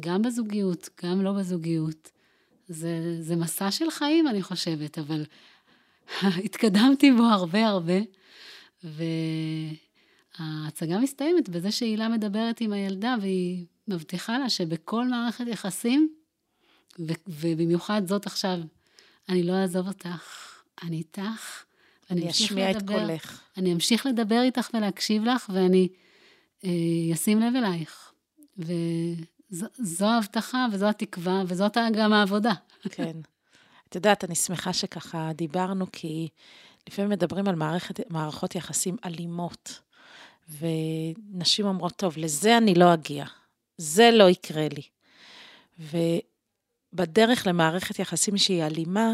גם 0.00 0.22
בזוגיות, 0.22 0.88
גם 1.04 1.22
לא 1.22 1.32
בזוגיות. 1.32 2.10
זה, 2.68 3.16
זה 3.20 3.36
מסע 3.36 3.70
של 3.70 3.90
חיים, 3.90 4.28
אני 4.28 4.42
חושבת, 4.42 4.98
אבל 4.98 5.24
התקדמתי 6.44 7.12
בו 7.12 7.22
הרבה 7.22 7.66
הרבה, 7.66 7.98
וההצגה 10.38 10.98
מסתיימת 10.98 11.48
בזה 11.48 11.70
שהילה 11.70 12.08
מדברת 12.08 12.60
עם 12.60 12.72
הילדה 12.72 13.14
והיא 13.20 13.66
מבטיחה 13.88 14.38
לה 14.38 14.50
שבכל 14.50 15.08
מערכת 15.08 15.44
יחסים, 15.46 16.14
ובמיוחד 17.28 18.02
זאת 18.06 18.26
עכשיו, 18.26 18.58
אני 19.28 19.42
לא 19.42 19.52
אעזוב 19.52 19.88
אותך, 19.88 20.53
אני 20.82 20.96
איתך, 20.96 21.64
אני 22.10 22.30
אשמיע 22.30 22.70
את 22.70 22.86
קולך. 22.86 23.40
אני 23.56 23.72
אמשיך 23.72 24.06
לדבר 24.06 24.42
איתך 24.42 24.70
ולהקשיב 24.74 25.24
לך, 25.24 25.50
ואני 25.54 25.88
אה, 26.64 26.70
אשים 27.12 27.40
לב 27.40 27.56
אלייך. 27.56 28.12
וזו 28.58 30.06
ההבטחה, 30.06 30.66
וזו 30.72 30.88
התקווה, 30.88 31.42
וזאת 31.46 31.76
גם 31.92 32.12
העבודה. 32.12 32.52
כן. 32.90 33.16
את 33.88 33.94
יודעת, 33.94 34.24
אני 34.24 34.34
שמחה 34.34 34.72
שככה 34.72 35.30
דיברנו, 35.34 35.86
כי 35.92 36.28
לפעמים 36.88 37.10
מדברים 37.10 37.48
על 37.48 37.54
מערכת, 37.54 38.10
מערכות 38.10 38.54
יחסים 38.54 38.96
אלימות, 39.04 39.80
ונשים 40.58 41.66
אומרות, 41.66 41.96
טוב, 41.96 42.14
לזה 42.16 42.58
אני 42.58 42.74
לא 42.74 42.94
אגיע, 42.94 43.24
זה 43.76 44.10
לא 44.10 44.30
יקרה 44.30 44.66
לי. 44.68 44.82
ובדרך 46.92 47.46
למערכת 47.46 47.98
יחסים 47.98 48.38
שהיא 48.38 48.64
אלימה, 48.64 49.12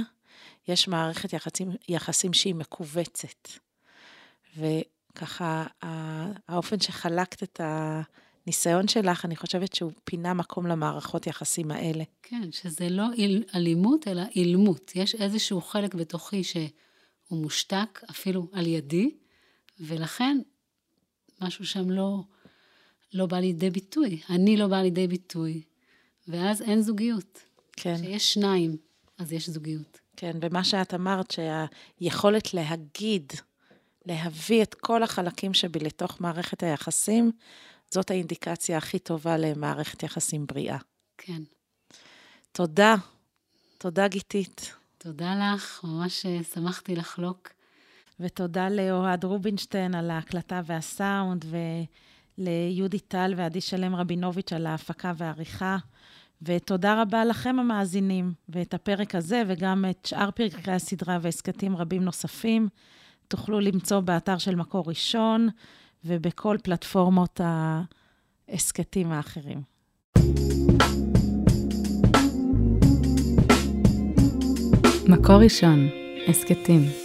יש 0.70 0.88
מערכת 0.88 1.32
יחסים, 1.32 1.70
יחסים 1.88 2.32
שהיא 2.32 2.54
מכווצת. 2.54 3.48
וככה, 4.56 5.66
האופן 6.48 6.80
שחלקת 6.80 7.42
את 7.42 7.60
ה... 7.60 8.02
הניסיון 8.46 8.88
שלך, 8.88 9.24
אני 9.24 9.36
חושבת 9.36 9.74
שהוא 9.74 9.92
פינה 10.04 10.34
מקום 10.34 10.66
למערכות 10.66 11.26
יחסים 11.26 11.70
האלה. 11.70 12.04
כן, 12.22 12.52
שזה 12.52 12.88
לא 12.88 13.04
אלימות, 13.54 14.08
אלא 14.08 14.22
אילמות. 14.36 14.92
יש 14.94 15.14
איזשהו 15.14 15.60
חלק 15.60 15.94
בתוכי 15.94 16.44
שהוא 16.44 16.70
מושתק, 17.30 18.00
אפילו 18.10 18.46
על 18.52 18.66
ידי, 18.66 19.10
ולכן 19.80 20.38
משהו 21.40 21.66
שם 21.66 21.90
לא, 21.90 22.20
לא 23.12 23.26
בא 23.26 23.38
לידי 23.38 23.70
ביטוי. 23.70 24.20
אני 24.30 24.56
לא 24.56 24.66
באה 24.66 24.82
לידי 24.82 25.08
ביטוי, 25.08 25.62
ואז 26.28 26.62
אין 26.62 26.82
זוגיות. 26.82 27.42
כן. 27.72 27.96
כשיש 27.96 28.34
שניים, 28.34 28.76
אז 29.18 29.32
יש 29.32 29.48
זוגיות. 29.48 30.00
כן, 30.20 30.36
ומה 30.40 30.64
שאת 30.64 30.94
אמרת, 30.94 31.30
שהיכולת 31.30 32.54
להגיד, 32.54 33.32
להביא 34.06 34.62
את 34.62 34.74
כל 34.74 35.02
החלקים 35.02 35.54
שבי 35.54 35.78
לתוך 35.78 36.20
מערכת 36.20 36.62
היחסים, 36.62 37.32
זאת 37.90 38.10
האינדיקציה 38.10 38.78
הכי 38.78 38.98
טובה 38.98 39.36
למערכת 39.36 40.02
יחסים 40.02 40.46
בריאה. 40.46 40.78
כן. 41.18 41.42
תודה. 42.52 42.94
תודה, 43.78 44.08
גיתית. 44.08 44.74
תודה 44.98 45.34
לך, 45.54 45.80
ממש 45.84 46.26
אה, 46.26 46.40
שמחתי 46.54 46.96
לחלוק. 46.96 47.48
ותודה 48.20 48.68
לאוהד 48.68 49.24
רובינשטיין 49.24 49.94
על 49.94 50.10
ההקלטה 50.10 50.60
והסאונד, 50.66 51.44
ליהודי 52.38 52.98
טל 52.98 53.34
ועדי 53.36 53.60
שלם 53.60 53.96
רבינוביץ' 53.96 54.52
על 54.52 54.66
ההפקה 54.66 55.12
והעריכה. 55.16 55.76
ותודה 56.42 57.02
רבה 57.02 57.24
לכם 57.24 57.58
המאזינים, 57.58 58.32
ואת 58.48 58.74
הפרק 58.74 59.14
הזה 59.14 59.42
וגם 59.46 59.84
את 59.90 60.06
שאר 60.06 60.30
פרקי 60.30 60.70
הסדרה 60.70 61.18
והסכתים 61.22 61.76
רבים 61.76 62.04
נוספים 62.04 62.68
תוכלו 63.28 63.60
למצוא 63.60 64.00
באתר 64.00 64.38
של 64.38 64.54
מקור 64.54 64.84
ראשון 64.86 65.48
ובכל 66.04 66.56
פלטפורמות 66.62 67.40
ההסכתים 68.48 69.12
האחרים. 69.12 69.62
מקור 75.08 75.36
ראשון, 75.36 75.88
הסכתים. 76.28 76.99